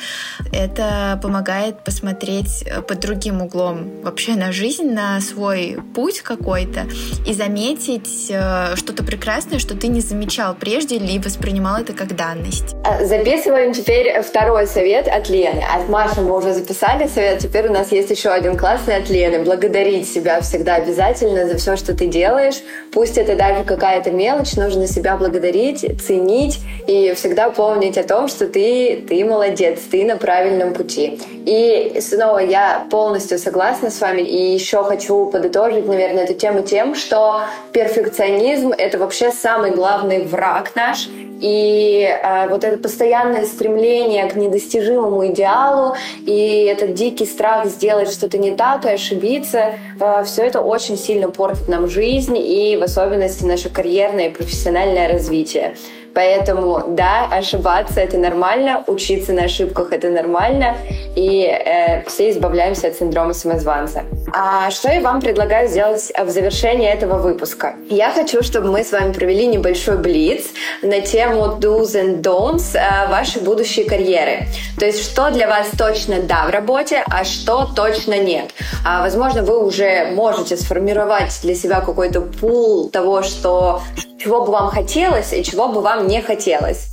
Это 0.51 1.19
помогает 1.21 1.83
посмотреть 1.83 2.63
э, 2.65 2.81
под 2.81 2.99
другим 2.99 3.41
углом 3.41 4.01
вообще 4.03 4.35
на 4.35 4.51
жизнь, 4.51 4.91
на 4.91 5.19
свой 5.21 5.77
путь 5.95 6.21
какой-то 6.21 6.87
и 7.25 7.33
заметить 7.33 8.27
э, 8.29 8.75
что-то 8.75 9.03
прекрасное, 9.03 9.59
что 9.59 9.75
ты 9.75 9.87
не 9.87 10.01
замечал 10.01 10.55
прежде 10.55 10.97
или 10.97 11.17
воспринимал 11.17 11.77
это 11.77 11.93
как 11.93 12.15
данность. 12.15 12.75
А, 12.83 13.03
записываем 13.05 13.73
теперь 13.73 14.21
второй 14.21 14.67
совет 14.67 15.07
от 15.07 15.29
Лены. 15.29 15.63
От 15.63 15.89
Маши 15.89 16.21
мы 16.21 16.37
уже 16.37 16.53
записали 16.53 17.07
совет, 17.07 17.39
теперь 17.39 17.67
у 17.67 17.73
нас 17.73 17.91
есть 17.91 18.09
еще 18.09 18.29
один 18.29 18.57
классный 18.57 18.97
от 18.97 19.09
Лены. 19.09 19.43
Благодарить 19.43 20.11
себя 20.11 20.41
всегда 20.41 20.75
обязательно 20.75 21.47
за 21.47 21.57
все, 21.57 21.75
что 21.75 21.93
ты 21.93 22.07
делаешь. 22.07 22.42
Пусть 22.91 23.17
это 23.17 23.35
даже 23.35 23.63
какая-то 23.63 24.11
мелочь, 24.11 24.55
нужно 24.55 24.87
себя 24.87 25.15
благодарить, 25.17 25.85
ценить 26.01 26.59
и 26.87 27.13
всегда 27.15 27.49
помнить 27.49 27.97
о 27.97 28.03
том, 28.03 28.27
что 28.27 28.47
ты, 28.47 29.03
ты 29.07 29.23
молодец, 29.25 29.79
ты 29.89 30.03
на 30.05 30.17
правильном 30.17 30.73
пути. 30.73 31.19
И 31.45 31.99
снова 32.01 32.39
я 32.39 32.87
полностью 32.89 33.37
согласна 33.37 33.89
с 33.89 33.99
вами 34.01 34.21
и 34.21 34.53
еще 34.53 34.83
хочу 34.83 35.25
подытожить, 35.27 35.87
наверное, 35.87 36.23
эту 36.23 36.33
тему 36.33 36.61
тем, 36.61 36.95
что 36.95 37.41
перфекционизм— 37.71 38.71
это 38.77 38.97
вообще 38.97 39.31
самый 39.31 39.71
главный 39.71 40.23
враг 40.23 40.71
наш, 40.75 41.09
и 41.43 42.07
э, 42.07 42.47
вот 42.47 42.63
это 42.63 42.77
постоянное 42.77 43.45
стремление 43.45 44.25
к 44.27 44.35
недостижимому 44.35 45.27
идеалу 45.27 45.95
и 46.25 46.69
этот 46.71 46.93
дикий 46.93 47.25
страх 47.25 47.65
сделать 47.65 48.09
что-то 48.09 48.37
не 48.37 48.51
так 48.51 48.85
и 48.85 48.89
ошибиться, 48.89 49.73
э, 49.99 50.23
все 50.25 50.43
это 50.43 50.61
очень 50.61 50.97
сильно 50.97 51.29
портит 51.29 51.67
нам 51.67 51.89
жизнь 51.89 52.37
и 52.37 52.77
в 52.77 52.83
особенности 52.83 53.43
наше 53.43 53.69
карьерное 53.69 54.29
и 54.29 54.33
профессиональное 54.33 55.11
развитие. 55.11 55.75
Поэтому, 56.13 56.83
да, 56.87 57.27
ошибаться 57.29 57.99
это 57.99 58.17
нормально, 58.17 58.83
учиться 58.87 59.33
на 59.33 59.43
ошибках 59.43 59.91
это 59.91 60.09
нормально, 60.09 60.77
и 61.17 61.43
э, 61.43 62.03
все 62.07 62.29
избавляемся 62.29 62.87
от 62.87 62.95
синдрома 62.95 63.33
самозванца. 63.33 64.03
А 64.35 64.71
что 64.71 64.91
я 64.91 64.99
вам 64.99 65.21
предлагаю 65.21 65.69
сделать 65.69 66.11
в 66.17 66.27
завершении 66.31 66.89
этого 66.89 67.19
выпуска? 67.19 67.75
Я 67.87 68.11
хочу, 68.11 68.41
чтобы 68.41 68.71
мы 68.71 68.83
с 68.83 68.91
вами 68.91 69.13
провели 69.13 69.45
небольшой 69.45 69.97
блиц 69.97 70.45
на 70.81 71.01
тему 71.01 71.59
do's 71.59 71.93
and 71.93 72.21
don'ts 72.21 72.75
э, 72.75 73.09
вашей 73.09 73.43
будущей 73.43 73.83
карьеры. 73.83 74.47
То 74.79 74.87
есть, 74.87 75.03
что 75.03 75.29
для 75.29 75.47
вас 75.47 75.67
точно 75.77 76.23
да 76.23 76.47
в 76.47 76.49
работе, 76.49 77.03
а 77.05 77.23
что 77.25 77.69
точно 77.75 78.17
нет. 78.17 78.49
А, 78.83 79.01
возможно, 79.03 79.43
вы 79.43 79.63
уже 79.63 80.09
можете 80.15 80.57
сформировать 80.57 81.39
для 81.43 81.53
себя 81.53 81.81
какой-то 81.81 82.21
пул 82.21 82.89
того, 82.89 83.21
что 83.21 83.83
чего 84.23 84.45
бы 84.45 84.51
вам 84.51 84.69
хотелось 84.69 85.33
и 85.33 85.43
чего 85.43 85.67
бы 85.67 85.81
вам 85.81 86.07
не 86.07 86.21
хотелось. 86.21 86.87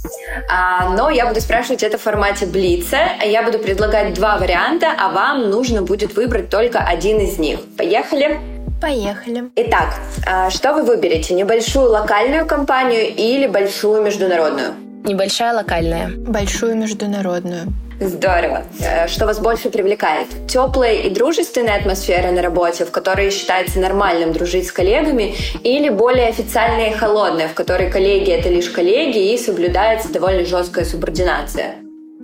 А, 0.48 0.90
но 0.90 1.10
я 1.10 1.26
буду 1.26 1.40
спрашивать 1.40 1.82
это 1.82 1.96
в 1.96 2.02
формате 2.02 2.46
блица. 2.46 2.98
Я 3.24 3.42
буду 3.42 3.58
предлагать 3.58 4.14
два 4.14 4.36
варианта, 4.36 4.88
а 4.98 5.10
вам 5.10 5.48
нужно 5.48 5.82
будет 5.82 6.14
выбрать 6.16 6.50
только 6.50 6.80
один 6.80 7.18
из 7.18 7.29
них. 7.38 7.60
Поехали? 7.76 8.40
Поехали. 8.80 9.50
Итак, 9.56 9.94
а, 10.26 10.50
что 10.50 10.72
вы 10.72 10.84
выберете? 10.84 11.34
Небольшую 11.34 11.90
локальную 11.90 12.46
компанию 12.46 13.14
или 13.14 13.46
большую 13.46 14.02
международную? 14.02 14.74
Небольшая 15.04 15.54
локальная. 15.54 16.10
Большую 16.16 16.76
международную. 16.76 17.72
Здорово. 18.00 18.62
Э, 18.80 19.08
что 19.08 19.26
вас 19.26 19.38
больше 19.38 19.68
привлекает? 19.68 20.28
Теплая 20.48 20.94
и 20.94 21.10
дружественная 21.10 21.76
атмосфера 21.76 22.30
на 22.30 22.40
работе, 22.40 22.86
в 22.86 22.90
которой 22.90 23.30
считается 23.30 23.78
нормальным 23.78 24.32
дружить 24.32 24.68
с 24.68 24.72
коллегами, 24.72 25.34
или 25.62 25.90
более 25.90 26.28
официальная 26.28 26.90
и 26.90 26.94
холодная, 26.94 27.48
в 27.48 27.54
которой 27.54 27.90
коллеги— 27.90 28.30
это 28.32 28.48
лишь 28.48 28.70
коллеги 28.70 29.34
и 29.34 29.36
соблюдается 29.36 30.10
довольно 30.10 30.46
жесткая 30.46 30.86
субординация? 30.86 31.74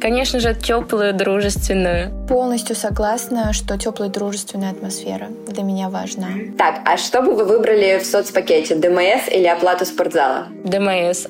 Конечно 0.00 0.40
же, 0.40 0.54
теплую, 0.54 1.14
дружественную. 1.14 2.10
Полностью 2.28 2.76
согласна, 2.76 3.52
что 3.52 3.78
теплая, 3.78 4.10
дружественная 4.10 4.70
атмосфера 4.70 5.28
для 5.48 5.62
меня 5.62 5.88
важна. 5.88 6.28
Так, 6.58 6.80
а 6.84 6.96
что 6.96 7.22
бы 7.22 7.34
вы 7.34 7.44
выбрали 7.44 7.98
в 7.98 8.04
соцпакете? 8.04 8.74
ДМС 8.74 9.28
или 9.30 9.46
оплату 9.46 9.86
спортзала? 9.86 10.48
ДМС. 10.64 11.26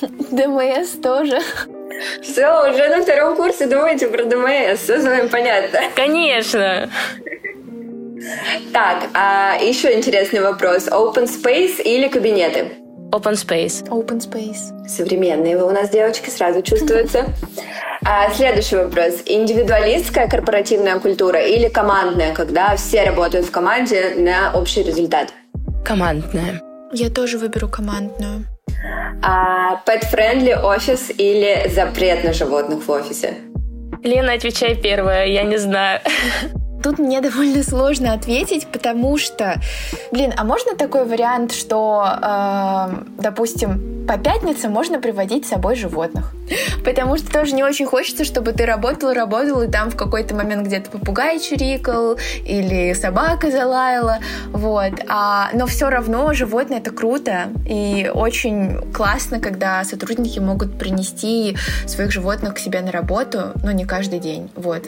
ДМС 0.30 0.90
тоже. 1.02 1.40
Все, 2.22 2.70
уже 2.70 2.88
на 2.88 3.02
втором 3.02 3.36
курсе 3.36 3.66
думаете 3.66 4.08
про 4.08 4.24
ДМС, 4.24 4.80
все 4.80 5.00
с 5.00 5.04
вами 5.04 5.28
понятно. 5.28 5.80
Конечно. 5.94 6.88
Так, 8.72 9.04
а 9.14 9.56
еще 9.60 9.96
интересный 9.96 10.40
вопрос. 10.40 10.88
Open 10.88 11.24
space 11.26 11.82
или 11.82 12.08
кабинеты? 12.08 12.72
Open 13.10 13.32
space. 13.32 13.88
Open 13.88 14.20
space. 14.20 14.86
Современные 14.86 15.56
вы 15.56 15.64
у 15.66 15.70
нас, 15.70 15.88
девочки, 15.88 16.28
сразу 16.28 16.60
чувствуются. 16.60 17.24
А 18.04 18.30
следующий 18.34 18.76
вопрос. 18.76 19.22
Индивидуалистская 19.24 20.28
корпоративная 20.28 20.98
культура 20.98 21.40
или 21.40 21.68
командная, 21.68 22.34
когда 22.34 22.76
все 22.76 23.04
работают 23.04 23.46
в 23.46 23.50
команде 23.50 24.14
на 24.16 24.52
общий 24.52 24.82
результат? 24.82 25.32
Командная. 25.84 26.60
Я 26.92 27.08
тоже 27.08 27.38
выберу 27.38 27.68
командную. 27.68 28.44
А 29.22 29.82
pet-friendly 29.86 30.62
офис 30.62 31.10
или 31.16 31.66
запрет 31.74 32.24
на 32.24 32.34
животных 32.34 32.86
в 32.86 32.90
офисе? 32.90 33.34
Лена, 34.04 34.34
отвечай 34.34 34.74
первая, 34.76 35.26
я 35.26 35.44
не 35.44 35.56
знаю. 35.56 36.00
Тут 36.82 36.98
мне 36.98 37.20
довольно 37.22 37.62
сложно 37.62 38.12
ответить, 38.12 38.66
потому 38.66 39.18
что, 39.18 39.60
блин, 40.12 40.32
а 40.36 40.44
можно 40.44 40.74
такой 40.76 41.04
вариант, 41.04 41.52
что, 41.52 42.06
э, 42.22 42.94
допустим, 43.18 44.06
по 44.06 44.16
пятницам 44.16 44.72
можно 44.72 45.00
приводить 45.00 45.44
с 45.44 45.50
собой 45.50 45.76
животных? 45.76 46.32
Потому 46.84 47.18
что 47.18 47.30
тоже 47.30 47.54
не 47.54 47.62
очень 47.62 47.84
хочется, 47.84 48.24
чтобы 48.24 48.52
ты 48.52 48.64
работал, 48.64 49.12
работал, 49.12 49.60
и 49.62 49.70
там 49.70 49.90
в 49.90 49.96
какой-то 49.96 50.34
момент 50.34 50.66
где-то 50.66 50.90
попугай 50.90 51.38
чирикал 51.38 52.16
или 52.46 52.94
собака 52.94 53.50
залаяла, 53.50 54.18
вот. 54.46 54.92
А, 55.08 55.50
но 55.52 55.66
все 55.66 55.90
равно 55.90 56.32
животное 56.32 56.78
это 56.78 56.90
круто 56.90 57.48
и 57.68 58.10
очень 58.12 58.92
классно, 58.92 59.40
когда 59.40 59.84
сотрудники 59.84 60.38
могут 60.38 60.78
принести 60.78 61.56
своих 61.86 62.10
животных 62.10 62.54
к 62.54 62.58
себе 62.58 62.80
на 62.80 62.90
работу, 62.90 63.52
но 63.62 63.72
не 63.72 63.84
каждый 63.84 64.20
день, 64.20 64.50
вот. 64.56 64.84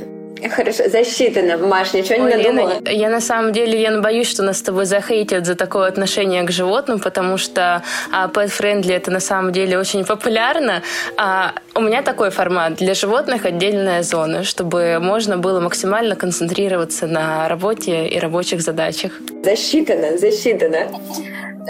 Хорошо, 0.49 0.89
засчитано. 0.89 1.57
Маш, 1.59 1.93
ничего 1.93 2.25
Ой, 2.25 2.31
не 2.33 2.37
надумала? 2.37 2.75
Лена, 2.81 2.89
я 2.89 3.11
на 3.11 3.21
самом 3.21 3.53
деле, 3.53 3.79
Лена, 3.79 4.01
боюсь, 4.01 4.29
что 4.31 4.43
нас 4.43 4.59
с 4.59 4.63
тобой 4.63 4.87
захейтят 4.87 5.47
за 5.47 5.55
такое 5.55 5.89
отношение 5.89 6.43
к 6.45 6.51
животным, 6.51 6.99
потому 7.01 7.37
что 7.37 7.83
а, 8.13 8.29
pet-friendly 8.29 8.93
это 8.93 9.11
на 9.11 9.21
самом 9.21 9.53
деле 9.53 9.79
очень 9.79 10.05
популярно. 10.05 10.83
А, 11.17 11.53
у 11.75 11.81
меня 11.81 12.03
такой 12.03 12.31
формат. 12.31 12.75
Для 12.75 12.95
животных 12.95 13.45
отдельная 13.45 14.03
зона, 14.03 14.45
чтобы 14.45 14.99
можно 15.01 15.37
было 15.37 15.61
максимально 15.61 16.17
концентрироваться 16.17 17.07
на 17.07 17.49
работе 17.49 18.07
и 18.09 18.19
рабочих 18.19 18.63
задачах. 18.63 19.13
Засчитано, 19.45 20.19
засчитано. 20.19 20.89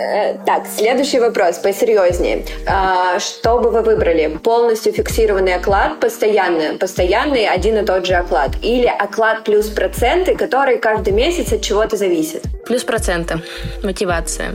Э, 0.01 0.39
так, 0.47 0.67
следующий 0.67 1.21
вопрос, 1.21 1.59
посерьезнее. 1.59 2.45
А, 2.67 3.19
что 3.19 3.59
бы 3.59 3.71
вы 3.71 3.83
выбрали? 3.83 4.39
Полностью 4.39 4.93
фиксированный 4.93 5.55
оклад, 5.55 6.01
постоянный, 6.01 6.79
постоянный 6.79 7.47
один 7.47 7.79
и 7.79 7.85
тот 7.85 8.07
же 8.07 8.15
оклад? 8.15 8.51
Или 8.63 8.87
оклад 8.87 9.45
плюс 9.45 9.67
проценты, 9.69 10.37
который 10.37 10.79
каждый 10.79 11.13
месяц 11.13 11.53
от 11.53 11.63
чего-то 11.63 11.97
зависит? 11.97 12.45
Плюс 12.67 12.85
проценты. 12.85 13.43
Мотивация. 13.83 14.53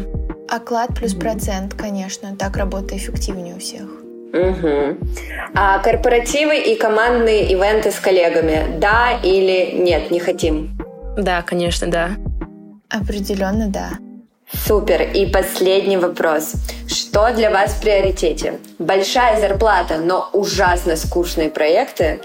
Оклад 0.50 0.90
плюс 0.96 1.14
процент, 1.14 1.74
конечно. 1.74 2.36
Так 2.36 2.58
работа 2.58 2.98
эффективнее 2.98 3.56
у 3.56 3.60
всех. 3.60 3.88
Угу. 4.34 4.98
А 5.54 5.80
корпоративы 5.80 6.58
и 6.58 6.76
командные 6.76 7.52
ивенты 7.52 7.92
с 7.92 8.00
коллегами, 8.00 8.80
да 8.80 9.20
или 9.24 9.76
нет, 9.76 10.12
не 10.12 10.20
хотим? 10.20 10.78
Да, 11.18 11.42
конечно, 11.42 11.88
да. 11.88 12.10
Определенно, 12.90 13.70
да. 13.70 13.92
Супер. 14.52 15.02
И 15.14 15.26
последний 15.26 15.98
вопрос. 15.98 16.54
Что 16.88 17.32
для 17.34 17.50
вас 17.50 17.72
в 17.74 17.82
приоритете? 17.82 18.60
Большая 18.80 19.40
зарплата, 19.40 19.98
но 19.98 20.30
ужасно 20.34 20.96
скучные 20.96 21.50
проекты? 21.50 22.20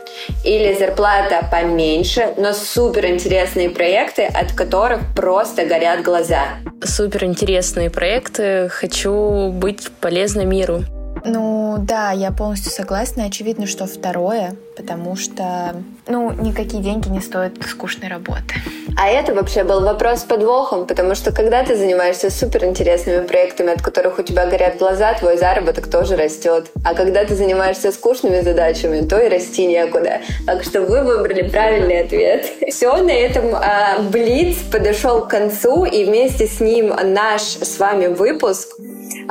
Или 0.45 0.75
зарплата 0.75 1.49
поменьше, 1.51 2.35
но 2.37 2.53
супер 2.53 3.07
интересные 3.07 3.71
проекты, 3.71 4.25
от 4.25 4.53
которых 4.53 5.01
просто 5.15 5.65
горят 5.65 6.03
глаза? 6.03 6.59
Супер 6.85 7.25
интересные 7.25 7.91
проекты. 7.91 8.69
Хочу 8.69 9.51
быть 9.51 9.91
полезной 10.01 10.45
миру. 10.45 10.85
Ну 11.25 11.77
да, 11.79 12.13
я 12.13 12.31
полностью 12.31 12.73
согласна. 12.73 13.25
Очевидно, 13.25 13.67
что 13.67 13.87
второе, 13.87 14.55
потому 14.77 15.17
что, 15.17 15.75
ну, 16.07 16.33
никакие 16.33 16.83
деньги 16.83 17.09
не 17.09 17.21
стоят 17.21 17.55
скучной 17.67 18.09
работы. 18.09 18.55
А 18.97 19.09
это 19.09 19.35
вообще 19.35 19.65
был 19.65 19.81
вопрос 19.81 20.21
с 20.21 20.25
подвохом, 20.25 20.87
потому 20.87 21.15
что 21.15 21.33
когда 21.33 21.63
ты 21.65 21.77
занимаешься 21.77 22.31
суперинтересными 22.31 23.27
проектами, 23.27 23.73
от 23.73 23.83
которых 23.83 24.19
у 24.19 24.23
тебя 24.23 24.47
горят 24.47 24.79
глаза, 24.79 25.15
твой 25.15 25.39
заработок 25.39 25.89
тоже 25.89 26.17
растет. 26.17 26.71
А 26.85 26.95
когда 26.95 27.25
ты 27.25 27.35
занимаешься 27.35 27.93
скучными 27.93 28.41
задачами, 28.41 29.07
то 29.07 29.21
и 29.21 29.29
расти 29.29 29.67
некуда. 29.67 30.21
Так 30.47 30.65
что 30.65 30.83
вы 30.83 31.03
выбрали 31.03 31.49
правильный 31.49 32.01
ответ. 32.01 32.47
Все, 32.69 32.97
на 32.97 33.13
этом 33.13 33.55
а, 33.55 34.01
Блиц 34.11 34.59
подошел 34.71 35.23
к 35.23 35.29
концу, 35.29 35.85
и 35.85 36.05
вместе 36.05 36.47
с 36.47 36.61
ним 36.61 36.89
наш 36.89 37.43
с 37.43 37.79
вами 37.79 38.09
выпуск. 38.09 38.69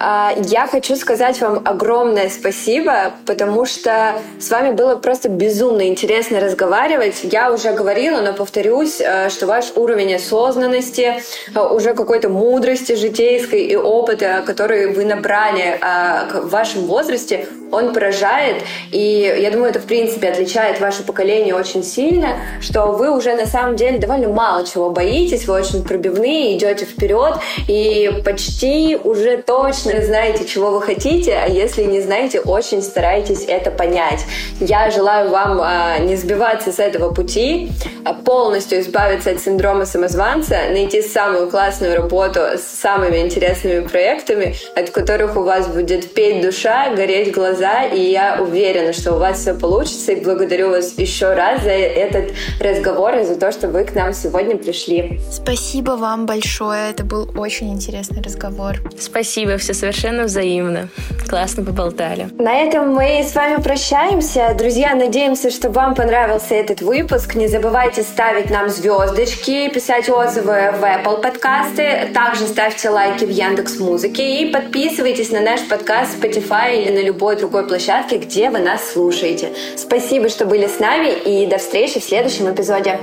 А, 0.01 0.33
я 0.45 0.65
хочу 0.65 0.95
сказать 0.95 1.41
вам 1.41 1.61
огромное 1.65 2.29
спасибо, 2.29 3.11
потому 3.25 3.65
что 3.65 4.13
с 4.39 4.49
вами 4.49 4.71
было 4.71 4.95
просто 4.95 5.27
безумно 5.27 5.89
интересно 5.89 6.39
разговаривать. 6.39 7.19
Я 7.23 7.51
уже 7.51 7.73
говорила, 7.73 8.21
но 8.21 8.31
повторюсь, 8.31 9.01
э, 9.01 9.29
что 9.29 9.45
ваш 9.45 9.73
уровень 9.75 10.15
осознанности, 10.15 11.21
э, 11.53 11.59
уже 11.59 11.93
какой-то 11.93 12.29
мудрости 12.29 12.95
житейской 12.95 13.63
и 13.65 13.75
опыта, 13.75 14.41
который 14.45 14.93
вы 14.93 15.03
набрали 15.03 15.77
э, 15.81 16.39
в 16.43 16.49
вашем 16.49 16.83
возрасте, 16.83 17.47
он 17.71 17.93
поражает, 17.93 18.63
и 18.91 19.35
я 19.39 19.51
думаю, 19.51 19.69
это 19.69 19.79
в 19.79 19.85
принципе 19.85 20.29
отличает 20.29 20.79
ваше 20.79 21.03
поколение 21.03 21.53
очень 21.53 21.83
сильно, 21.83 22.37
что 22.61 22.87
вы 22.87 23.15
уже 23.15 23.35
на 23.35 23.45
самом 23.45 23.75
деле 23.75 23.99
довольно 23.99 24.29
мало 24.29 24.65
чего 24.65 24.89
боитесь, 24.89 25.45
вы 25.45 25.53
очень 25.55 25.83
пробивные, 25.83 26.57
идете 26.57 26.85
вперед, 26.85 27.35
и 27.67 28.09
почти 28.25 28.97
уже 29.03 29.37
точно 29.37 29.88
знаете, 29.97 30.45
чего 30.45 30.71
вы 30.71 30.81
хотите, 30.81 31.33
а 31.33 31.47
если 31.47 31.83
не 31.83 32.01
знаете, 32.01 32.39
очень 32.39 32.81
старайтесь 32.81 33.45
это 33.47 33.71
понять. 33.71 34.25
Я 34.59 34.89
желаю 34.91 35.29
вам 35.29 35.59
а, 35.61 35.97
не 35.99 36.15
сбиваться 36.15 36.71
с 36.71 36.79
этого 36.79 37.13
пути, 37.13 37.71
а 38.05 38.13
полностью 38.13 38.79
избавиться 38.79 39.31
от 39.31 39.39
синдрома 39.39 39.85
самозванца, 39.85 40.57
найти 40.71 41.01
самую 41.01 41.49
классную 41.49 41.95
работу 41.95 42.39
с 42.39 42.61
самыми 42.61 43.17
интересными 43.17 43.87
проектами, 43.87 44.55
от 44.75 44.89
которых 44.91 45.35
у 45.35 45.43
вас 45.43 45.67
будет 45.67 46.13
петь 46.13 46.41
душа, 46.41 46.93
гореть 46.95 47.33
глаза, 47.33 47.83
и 47.83 47.99
я 47.99 48.39
уверена, 48.41 48.93
что 48.93 49.13
у 49.13 49.19
вас 49.19 49.39
все 49.39 49.53
получится, 49.53 50.11
и 50.13 50.23
благодарю 50.23 50.69
вас 50.69 50.93
еще 50.97 51.33
раз 51.33 51.63
за 51.63 51.71
этот 51.71 52.33
разговор 52.59 53.15
и 53.15 53.23
за 53.23 53.35
то, 53.35 53.51
что 53.51 53.67
вы 53.67 53.83
к 53.83 53.95
нам 53.95 54.13
сегодня 54.13 54.57
пришли. 54.57 55.19
Спасибо 55.31 55.91
вам 55.91 56.25
большое, 56.25 56.91
это 56.91 57.03
был 57.03 57.29
очень 57.35 57.71
интересный 57.71 58.21
разговор. 58.21 58.77
Спасибо, 58.99 59.57
все 59.69 59.73
совершенно 59.73 60.23
взаимно. 60.23 60.89
Классно 61.27 61.63
поболтали. 61.63 62.29
На 62.39 62.61
этом 62.61 62.91
мы 62.91 63.21
с 63.23 63.35
вами 63.35 63.61
прощаемся. 63.61 64.55
Друзья, 64.57 64.95
надеемся, 64.95 65.51
что 65.51 65.69
вам 65.69 65.93
понравился 65.93 66.55
этот 66.55 66.81
выпуск. 66.81 67.35
Не 67.35 67.47
забывайте 67.47 68.01
ставить 68.01 68.49
нам 68.49 68.69
звездочки, 68.69 69.69
писать 69.69 70.09
отзывы 70.09 70.73
в 70.79 70.83
Apple 70.83 71.21
подкасты. 71.21 72.09
Также 72.15 72.47
ставьте 72.47 72.89
лайки 72.89 73.25
в 73.25 73.29
Яндекс 73.29 73.77
Музыке 73.77 74.41
и 74.41 74.51
подписывайтесь 74.51 75.31
на 75.31 75.41
наш 75.41 75.61
подкаст 75.67 76.17
Spotify 76.17 76.81
или 76.81 76.91
на 76.91 77.03
любой 77.03 77.35
другой 77.35 77.67
площадке, 77.67 78.17
где 78.17 78.49
вы 78.49 78.59
нас 78.59 78.91
слушаете. 78.91 79.49
Спасибо, 79.75 80.29
что 80.29 80.45
были 80.45 80.65
с 80.65 80.79
нами, 80.79 81.09
и 81.09 81.45
до 81.45 81.59
встречи 81.59 81.99
в 81.99 82.03
следующем 82.03 82.51
эпизоде. 82.51 82.99